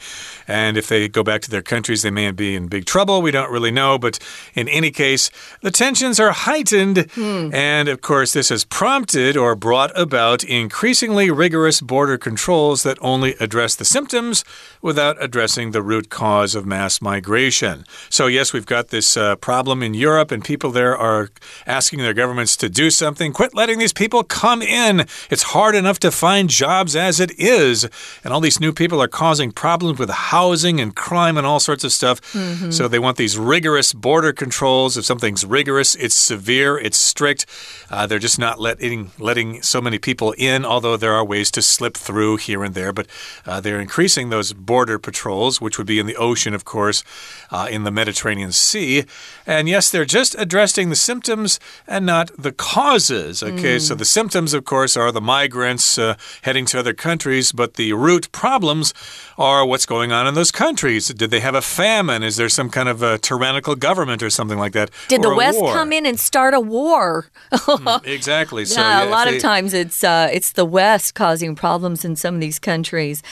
And 0.47 0.77
if 0.77 0.87
they 0.87 1.07
go 1.07 1.23
back 1.23 1.41
to 1.41 1.49
their 1.49 1.61
countries, 1.61 2.01
they 2.01 2.11
may 2.11 2.31
be 2.31 2.55
in 2.55 2.67
big 2.67 2.85
trouble. 2.85 3.21
We 3.21 3.31
don't 3.31 3.51
really 3.51 3.71
know. 3.71 3.97
But 3.97 4.19
in 4.53 4.67
any 4.67 4.91
case, 4.91 5.29
the 5.61 5.71
tensions 5.71 6.19
are 6.19 6.31
heightened. 6.31 7.09
Hmm. 7.11 7.53
And 7.53 7.89
of 7.89 8.01
course, 8.01 8.33
this 8.33 8.49
has 8.49 8.63
prompted 8.65 9.37
or 9.37 9.55
brought 9.55 9.97
about 9.97 10.43
increasingly 10.43 11.31
rigorous 11.31 11.81
border 11.81 12.17
controls 12.17 12.83
that 12.83 12.97
only 13.01 13.35
address 13.47 13.75
the 13.75 13.85
symptoms 13.85 14.43
without 14.81 15.15
addressing 15.23 15.71
the 15.71 15.81
root 15.81 16.09
cause 16.09 16.53
of 16.53 16.65
mass 16.65 17.01
migration. 17.01 17.85
So, 18.09 18.27
yes, 18.27 18.51
we've 18.53 18.65
got 18.65 18.89
this 18.89 19.15
uh, 19.15 19.37
problem 19.37 19.81
in 19.81 19.93
Europe, 19.93 20.29
and 20.33 20.43
people 20.43 20.71
there 20.71 20.95
are 20.97 21.29
asking 21.65 21.99
their 21.99 22.13
governments 22.13 22.57
to 22.57 22.67
do 22.69 22.91
something. 22.91 23.31
Quit 23.31 23.55
letting 23.55 23.79
these 23.79 23.93
people 23.93 24.23
come 24.23 24.61
in. 24.61 25.05
It's 25.29 25.43
hard 25.55 25.75
enough 25.75 25.99
to 25.99 26.11
find 26.11 26.49
jobs 26.49 26.95
as 26.95 27.19
it 27.19 27.31
is. 27.39 27.87
And 28.23 28.33
all 28.33 28.41
these 28.41 28.59
new 28.59 28.73
people 28.73 29.01
are 29.01 29.07
causing 29.07 29.51
problems 29.51 29.97
with 29.97 30.09
housing 30.09 30.81
and 30.81 30.93
crime 30.93 31.37
and 31.37 31.47
all 31.47 31.61
sorts 31.61 31.83
of 31.83 31.91
stuff. 31.93 32.19
Mm 32.33 32.57
-hmm. 32.57 32.71
So, 32.71 32.87
they 32.87 32.99
want 32.99 33.17
these 33.17 33.39
rigorous 33.39 33.93
border 33.93 34.33
controls. 34.33 34.97
If 34.97 35.05
something's 35.05 35.43
rigorous, 35.43 35.95
it's 35.95 36.15
severe, 36.33 36.73
it's 36.85 36.99
strict. 37.11 37.45
Uh, 37.89 38.05
they're 38.07 38.27
just 38.27 38.39
not 38.39 38.59
letting, 38.59 39.11
letting 39.17 39.63
so 39.63 39.81
many 39.81 39.99
people 39.99 40.29
in, 40.37 40.65
although 40.65 40.97
there 40.97 41.13
are 41.13 41.25
ways 41.25 41.51
to 41.51 41.61
slip 41.61 41.95
through 41.97 42.33
here 42.47 42.63
and 42.65 42.73
there. 42.73 42.93
But 42.93 43.07
uh, 43.45 43.61
they're 43.61 43.79
increasing 43.79 44.29
those 44.29 44.53
border 44.53 44.99
patrols, 44.99 45.61
which 45.61 45.77
would 45.77 45.87
be 45.87 45.99
in 45.99 46.05
the 46.05 46.15
ocean, 46.15 46.53
of 46.53 46.65
course, 46.65 47.03
uh, 47.51 47.67
in 47.69 47.83
the 47.83 47.91
Mediterranean 47.91 48.51
Sea. 48.51 49.05
And 49.45 49.69
yes, 49.69 49.89
they're 49.89 50.05
just 50.05 50.35
addressing 50.37 50.89
the 50.89 50.95
symptoms 50.95 51.59
and 51.87 52.05
not 52.05 52.31
the 52.37 52.51
causes. 52.51 53.43
Okay, 53.43 53.77
mm. 53.77 53.81
so 53.81 53.95
the 53.95 54.05
symptoms, 54.05 54.53
of 54.53 54.65
course, 54.65 54.97
are 54.97 55.11
the 55.11 55.21
migrants 55.21 55.97
uh, 55.97 56.15
heading 56.41 56.65
to 56.67 56.79
other 56.79 56.93
countries, 56.93 57.51
but 57.51 57.75
the 57.75 57.93
root 57.93 58.31
problems 58.31 58.93
are 59.37 59.65
what's 59.65 59.85
going 59.85 60.11
on 60.11 60.27
in 60.27 60.33
those 60.33 60.51
countries. 60.51 61.07
Did 61.09 61.31
they 61.31 61.39
have 61.39 61.55
a 61.55 61.61
famine? 61.61 62.23
Is 62.23 62.35
there 62.37 62.49
some 62.49 62.69
kind 62.69 62.89
of 62.89 63.01
a 63.03 63.17
tyrannical 63.17 63.75
government 63.75 64.23
or 64.23 64.29
something 64.29 64.57
like 64.57 64.73
that? 64.73 64.89
Did 65.07 65.21
the 65.21 65.35
West 65.35 65.59
war? 65.59 65.73
come 65.73 65.93
in 65.93 66.05
and 66.05 66.19
start 66.19 66.53
a 66.53 66.59
war? 66.59 67.27
mm, 67.51 68.05
exactly. 68.05 68.65
So, 68.77 68.81
yeah, 68.81 69.03
yeah, 69.03 69.09
a 69.09 69.09
lot 69.09 69.27
of 69.31 69.39
times 69.39 69.73
it's 69.73 70.03
uh, 70.03 70.29
it's 70.31 70.51
the 70.51 70.65
West 70.65 71.15
causing 71.15 71.55
problems 71.55 72.03
in 72.03 72.15
some 72.15 72.35
of 72.35 72.41
these 72.41 72.59
countries. 72.59 73.23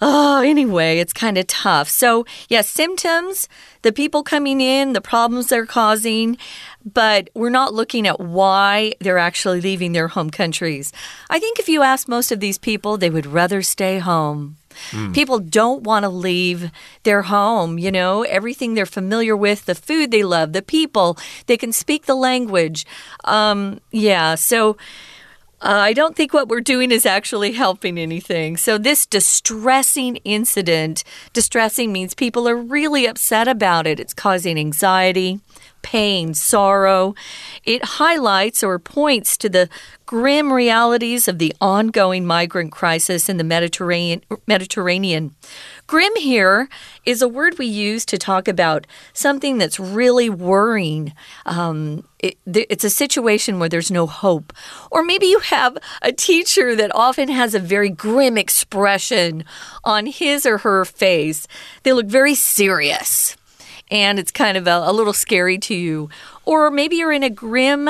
Oh, 0.00 0.42
anyway, 0.42 0.98
it's 0.98 1.14
kind 1.14 1.38
of 1.38 1.46
tough. 1.46 1.88
So, 1.88 2.26
yes, 2.48 2.48
yeah, 2.50 2.62
symptoms, 2.62 3.48
the 3.80 3.92
people 3.92 4.22
coming 4.22 4.60
in, 4.60 4.92
the 4.92 5.00
problems 5.00 5.46
they're 5.46 5.64
causing, 5.64 6.36
but 6.84 7.30
we're 7.32 7.48
not 7.48 7.72
looking 7.72 8.06
at 8.06 8.20
why 8.20 8.92
they're 9.00 9.16
actually 9.16 9.62
leaving 9.62 9.92
their 9.92 10.08
home 10.08 10.28
countries. 10.28 10.92
I 11.30 11.38
think 11.38 11.58
if 11.58 11.68
you 11.68 11.82
ask 11.82 12.08
most 12.08 12.30
of 12.30 12.40
these 12.40 12.58
people, 12.58 12.98
they 12.98 13.08
would 13.08 13.24
rather 13.24 13.62
stay 13.62 13.98
home. 13.98 14.56
Mm. 14.90 15.14
People 15.14 15.38
don't 15.38 15.84
want 15.84 16.02
to 16.02 16.10
leave 16.10 16.70
their 17.04 17.22
home, 17.22 17.78
you 17.78 17.90
know, 17.90 18.22
everything 18.22 18.74
they're 18.74 18.84
familiar 18.84 19.34
with, 19.34 19.64
the 19.64 19.74
food 19.74 20.10
they 20.10 20.22
love, 20.22 20.52
the 20.52 20.60
people, 20.60 21.16
they 21.46 21.56
can 21.56 21.72
speak 21.72 22.04
the 22.04 22.14
language. 22.14 22.84
Um, 23.24 23.80
yeah, 23.90 24.34
so 24.34 24.76
uh, 25.62 25.68
I 25.68 25.94
don't 25.94 26.14
think 26.14 26.34
what 26.34 26.48
we're 26.48 26.60
doing 26.60 26.90
is 26.90 27.06
actually 27.06 27.52
helping 27.52 27.96
anything. 27.96 28.58
So, 28.58 28.76
this 28.76 29.06
distressing 29.06 30.16
incident, 30.16 31.02
distressing 31.32 31.92
means 31.92 32.12
people 32.12 32.46
are 32.46 32.56
really 32.56 33.06
upset 33.06 33.48
about 33.48 33.86
it. 33.86 33.98
It's 33.98 34.12
causing 34.12 34.58
anxiety, 34.58 35.40
pain, 35.80 36.34
sorrow. 36.34 37.14
It 37.64 37.84
highlights 37.84 38.62
or 38.62 38.78
points 38.78 39.38
to 39.38 39.48
the 39.48 39.70
grim 40.04 40.52
realities 40.52 41.26
of 41.26 41.38
the 41.38 41.54
ongoing 41.58 42.26
migrant 42.26 42.70
crisis 42.70 43.28
in 43.28 43.38
the 43.38 43.44
Mediterranean. 43.44 44.22
Mediterranean. 44.46 45.34
Grim 45.86 46.16
here 46.16 46.68
is 47.04 47.22
a 47.22 47.28
word 47.28 47.58
we 47.58 47.66
use 47.66 48.04
to 48.06 48.18
talk 48.18 48.48
about 48.48 48.86
something 49.12 49.58
that's 49.58 49.78
really 49.78 50.28
worrying. 50.28 51.12
Um, 51.44 52.02
it, 52.18 52.36
it's 52.44 52.82
a 52.82 52.90
situation 52.90 53.60
where 53.60 53.68
there's 53.68 53.90
no 53.90 54.06
hope. 54.06 54.52
Or 54.90 55.04
maybe 55.04 55.26
you 55.26 55.38
have 55.40 55.78
a 56.02 56.12
teacher 56.12 56.74
that 56.74 56.94
often 56.94 57.28
has 57.28 57.54
a 57.54 57.60
very 57.60 57.88
grim 57.88 58.36
expression 58.36 59.44
on 59.84 60.06
his 60.06 60.44
or 60.44 60.58
her 60.58 60.84
face. 60.84 61.46
They 61.84 61.92
look 61.92 62.06
very 62.06 62.34
serious 62.34 63.36
and 63.88 64.18
it's 64.18 64.32
kind 64.32 64.56
of 64.56 64.66
a, 64.66 64.82
a 64.86 64.92
little 64.92 65.12
scary 65.12 65.58
to 65.58 65.74
you. 65.74 66.08
Or 66.44 66.70
maybe 66.70 66.96
you're 66.96 67.12
in 67.12 67.22
a 67.22 67.30
grim 67.30 67.88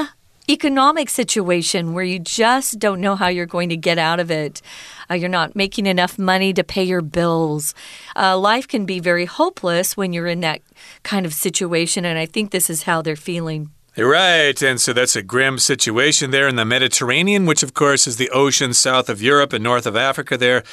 economic 0.49 1.11
situation 1.11 1.93
where 1.93 2.05
you 2.05 2.19
just 2.19 2.79
don't 2.79 3.01
know 3.01 3.17
how 3.17 3.29
you're 3.29 3.47
going 3.47 3.69
to 3.69 3.77
get 3.77 3.99
out 3.99 4.21
of 4.21 4.31
it. 4.31 4.63
Uh, 5.11 5.15
you're 5.15 5.29
not 5.29 5.57
making 5.57 5.87
enough 5.87 6.19
money 6.19 6.53
to 6.53 6.65
pay 6.65 6.85
your 6.85 7.03
bills. 7.03 7.75
Uh, 8.15 8.39
life 8.39 8.67
can 8.69 8.87
be 8.87 9.01
very 9.01 9.25
hopeless 9.25 9.97
when 9.97 10.13
you're 10.13 10.27
in 10.27 10.41
that 10.41 10.63
kind 11.03 11.27
of 11.27 11.33
situation, 11.33 12.05
and 12.05 12.19
I 12.19 12.27
think 12.27 12.51
this 12.51 12.71
is 12.71 12.85
how 12.85 13.03
they're 13.03 13.17
feeling. 13.17 13.71
Right, 13.99 14.61
and 14.61 14.79
so 14.79 14.93
that's 14.93 15.17
a 15.17 15.23
grim 15.23 15.59
situation 15.59 16.31
there 16.31 16.47
in 16.49 16.57
the 16.57 16.67
Mediterranean, 16.67 17.47
which 17.47 17.63
of 17.63 17.73
course 17.73 18.07
is 18.07 18.19
the 18.19 18.29
ocean 18.29 18.75
south 18.75 19.09
of 19.09 19.23
Europe 19.23 19.55
and 19.55 19.65
north 19.65 19.87
of 19.87 19.97
Africa 19.97 20.37
there. 20.37 20.65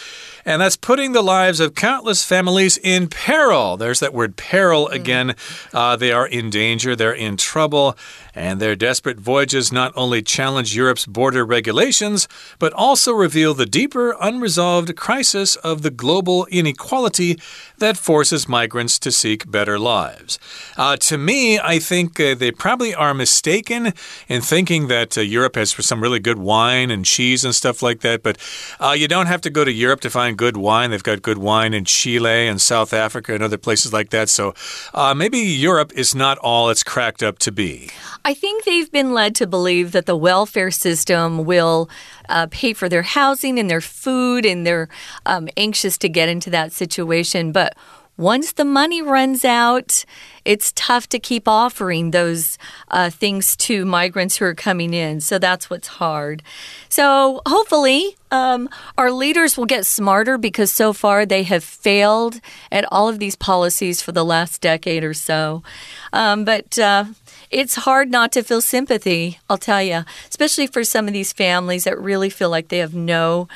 And 0.44 0.62
that's 0.62 0.76
putting 0.76 1.14
the 1.14 1.22
lives 1.22 1.62
of 1.62 1.74
countless 1.74 2.26
families 2.26 2.78
in 2.78 3.08
peril. 3.08 3.78
There's 3.78 4.02
that 4.02 4.14
word 4.14 4.36
peril 4.36 4.90
again. 4.90 5.36
Uh, 5.74 5.96
they 5.96 6.12
are 6.12 6.28
in 6.28 6.50
danger, 6.50 6.98
they're 6.98 7.14
in 7.14 7.38
trouble. 7.38 7.96
And 8.36 8.60
their 8.60 8.76
desperate 8.76 9.20
voyages 9.20 9.72
not 9.72 9.94
only 9.96 10.22
challenge 10.22 10.76
Europe's 10.76 11.06
border 11.06 11.46
regulations, 11.46 12.28
but 12.60 12.74
also 12.74 13.12
reveal 13.14 13.54
the 13.54 13.66
deeper, 13.66 14.16
unresolved 14.20 14.96
crisis 14.96 15.56
of 15.58 15.82
the 15.82 15.92
global 15.92 16.46
inequality 16.50 17.40
that 17.78 17.98
forces 17.98 18.50
migrants 18.50 18.98
to 19.00 19.12
seek 19.12 19.50
better 19.50 19.78
lives. 19.78 20.40
Uh, 20.78 20.98
to 20.98 21.18
me, 21.18 21.60
I 21.60 21.80
think 21.80 22.20
uh, 22.20 22.36
they 22.36 22.52
probably 22.52 22.94
are 22.96 23.14
mistaken 23.14 23.94
in 24.28 24.42
thinking 24.42 24.88
that 24.88 25.18
uh, 25.18 25.22
Europe 25.22 25.56
has 25.56 25.72
some 25.86 26.02
really 26.02 26.20
good 26.20 26.40
wine 26.40 26.90
and 26.90 27.06
cheese 27.06 27.46
and 27.46 27.54
stuff 27.54 27.82
like 27.82 28.02
that, 28.02 28.24
but 28.24 28.38
uh, 28.80 28.96
you 28.98 29.08
don't 29.08 29.28
have 29.28 29.42
to 29.42 29.50
go 29.50 29.64
to 29.64 29.72
Europe 29.72 30.02
to 30.02 30.10
find 30.10 30.38
good 30.38 30.58
wine. 30.58 30.92
They've 30.92 31.04
got 31.04 31.22
good 31.22 31.38
wine 31.38 31.74
in 31.74 31.86
Chile 31.86 32.48
and 32.48 32.62
South 32.62 32.94
Africa 32.94 33.34
and 33.34 33.44
other 33.44 33.58
places 33.58 33.94
like 33.94 34.10
that. 34.10 34.30
So 34.30 34.54
uh, 34.94 35.14
maybe 35.14 35.40
Europe 35.40 35.92
is 35.96 36.16
not 36.16 36.38
all 36.40 36.70
it's 36.70 36.84
cracked 36.84 37.22
up 37.22 37.40
to 37.40 37.52
be. 37.52 37.90
I 38.26 38.34
think 38.34 38.64
they've 38.64 38.92
been 38.92 39.14
led 39.14 39.36
to 39.36 39.48
believe 39.48 39.92
that 39.92 40.06
the 40.06 40.16
welfare 40.16 40.72
system 40.72 41.44
will 41.44 41.90
uh, 42.30 42.48
pay 42.50 42.74
for 42.74 42.88
their 42.88 43.02
housing 43.02 43.60
and 43.60 43.70
their 43.70 43.82
food, 43.82 44.46
and 44.46 44.66
they're 44.66 44.88
um, 45.26 45.50
anxious 45.58 45.98
to 46.00 46.10
get 46.10 46.30
into 46.30 46.50
that 46.52 46.72
situation. 46.72 47.52
But 47.52 47.76
once 48.16 48.52
the 48.52 48.66
money 48.66 49.02
runs 49.02 49.44
out, 49.44 50.06
it's 50.46 50.72
tough 50.76 51.10
to 51.10 51.20
keep 51.20 51.48
offering 51.48 52.12
those 52.12 52.60
uh, 52.92 53.10
things 53.10 53.56
to 53.56 53.86
migrants 53.86 54.38
who 54.38 54.46
are 54.46 54.54
coming 54.54 54.94
in. 54.94 55.20
So 55.20 55.40
that's 55.40 55.70
what's 55.70 55.88
hard. 55.88 56.44
So 56.90 57.42
hopefully, 57.48 58.16
um, 58.30 58.70
our 59.00 59.12
leaders 59.12 59.58
will 59.58 59.66
get 59.66 59.86
smarter 59.86 60.38
because 60.38 60.72
so 60.72 60.94
far 60.94 61.26
they 61.26 61.44
have 61.44 61.64
failed 61.64 62.40
at 62.72 62.86
all 62.92 63.10
of 63.10 63.18
these 63.18 63.36
policies 63.36 64.02
for 64.02 64.12
the 64.12 64.26
last 64.26 64.62
decade 64.62 65.04
or 65.04 65.14
so. 65.16 65.64
Um, 66.12 66.46
but 66.46 66.78
uh, 66.78 67.06
it's 67.54 67.76
hard 67.76 68.10
not 68.10 68.32
to 68.34 68.44
feel 68.44 68.62
sympathy, 68.62 69.40
I'll 69.50 69.58
tell 69.58 69.82
you, 69.82 70.04
especially 70.30 70.68
for 70.68 70.84
some 70.84 71.08
of 71.08 71.14
these 71.14 71.32
families 71.32 71.84
that 71.84 72.00
really 72.00 72.30
feel 72.30 72.50
like 72.50 72.70
they 72.70 72.80
have 72.80 72.96
no 72.96 73.48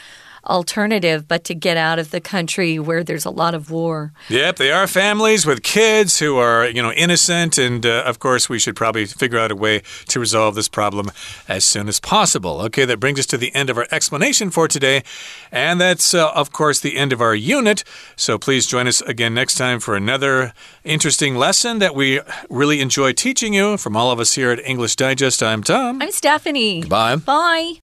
alternative 0.46 1.28
but 1.28 1.44
to 1.46 1.56
get 1.56 1.78
out 1.78 2.00
of 2.00 2.12
the 2.12 2.22
country 2.22 2.80
where 2.80 3.04
there's 3.04 3.26
a 3.26 3.30
lot 3.30 3.54
of 3.54 3.72
war. 3.72 4.14
Yep, 4.30 4.58
they 4.58 4.72
are 4.72 4.88
families 4.88 5.46
with 5.46 5.64
kids 5.64 6.20
who 6.20 6.38
are, 6.38 6.68
you 6.68 6.82
know, 6.82 6.92
innocent. 6.92 7.58
And 7.58 7.86
uh, 7.86 8.04
of 8.06 8.20
course, 8.20 8.50
we 8.50 8.60
should 8.60 8.76
probably 8.76 9.06
figure 9.06 9.40
out 9.40 9.52
a 9.52 9.56
way 9.56 9.82
to 10.08 10.20
resolve 10.20 10.56
this 10.56 10.70
problem 10.70 11.12
as 11.48 11.64
soon 11.64 11.88
as 11.88 12.00
possible. 12.00 12.62
Okay, 12.62 12.86
that 12.86 13.00
brings 13.00 13.20
us 13.20 13.26
to 13.28 13.38
the 13.38 13.54
end 13.56 13.70
of 13.70 13.78
our 13.78 13.88
explanation 13.92 14.50
for 14.50 14.68
today. 14.68 15.04
And 15.52 15.80
that's, 15.80 16.14
uh, 16.14 16.32
of 16.32 16.52
course, 16.52 16.80
the 16.80 16.98
end 16.98 17.14
of 17.14 17.22
our 17.22 17.36
unit. 17.36 17.84
So 18.16 18.38
please 18.38 18.68
join 18.68 18.88
us 18.88 19.02
again 19.02 19.34
next 19.34 19.56
time 19.56 19.80
for 19.80 19.96
another 19.96 20.54
interesting 20.84 21.36
lesson 21.36 21.80
that 21.80 21.96
we 21.96 22.22
really 22.50 22.82
enjoy 22.82 23.14
teaching 23.14 23.54
you. 23.54 23.78
From 23.78 23.96
all 23.96 24.12
of 24.12 24.20
us 24.20 24.34
here 24.34 24.52
at 24.52 24.60
English 24.66 24.96
Digest, 24.96 25.42
I'm 25.42 25.64
Tom. 25.64 26.02
I'm 26.02 26.12
Stephanie. 26.12 26.84
Bye. 26.84 27.16
Bye. 27.16 27.80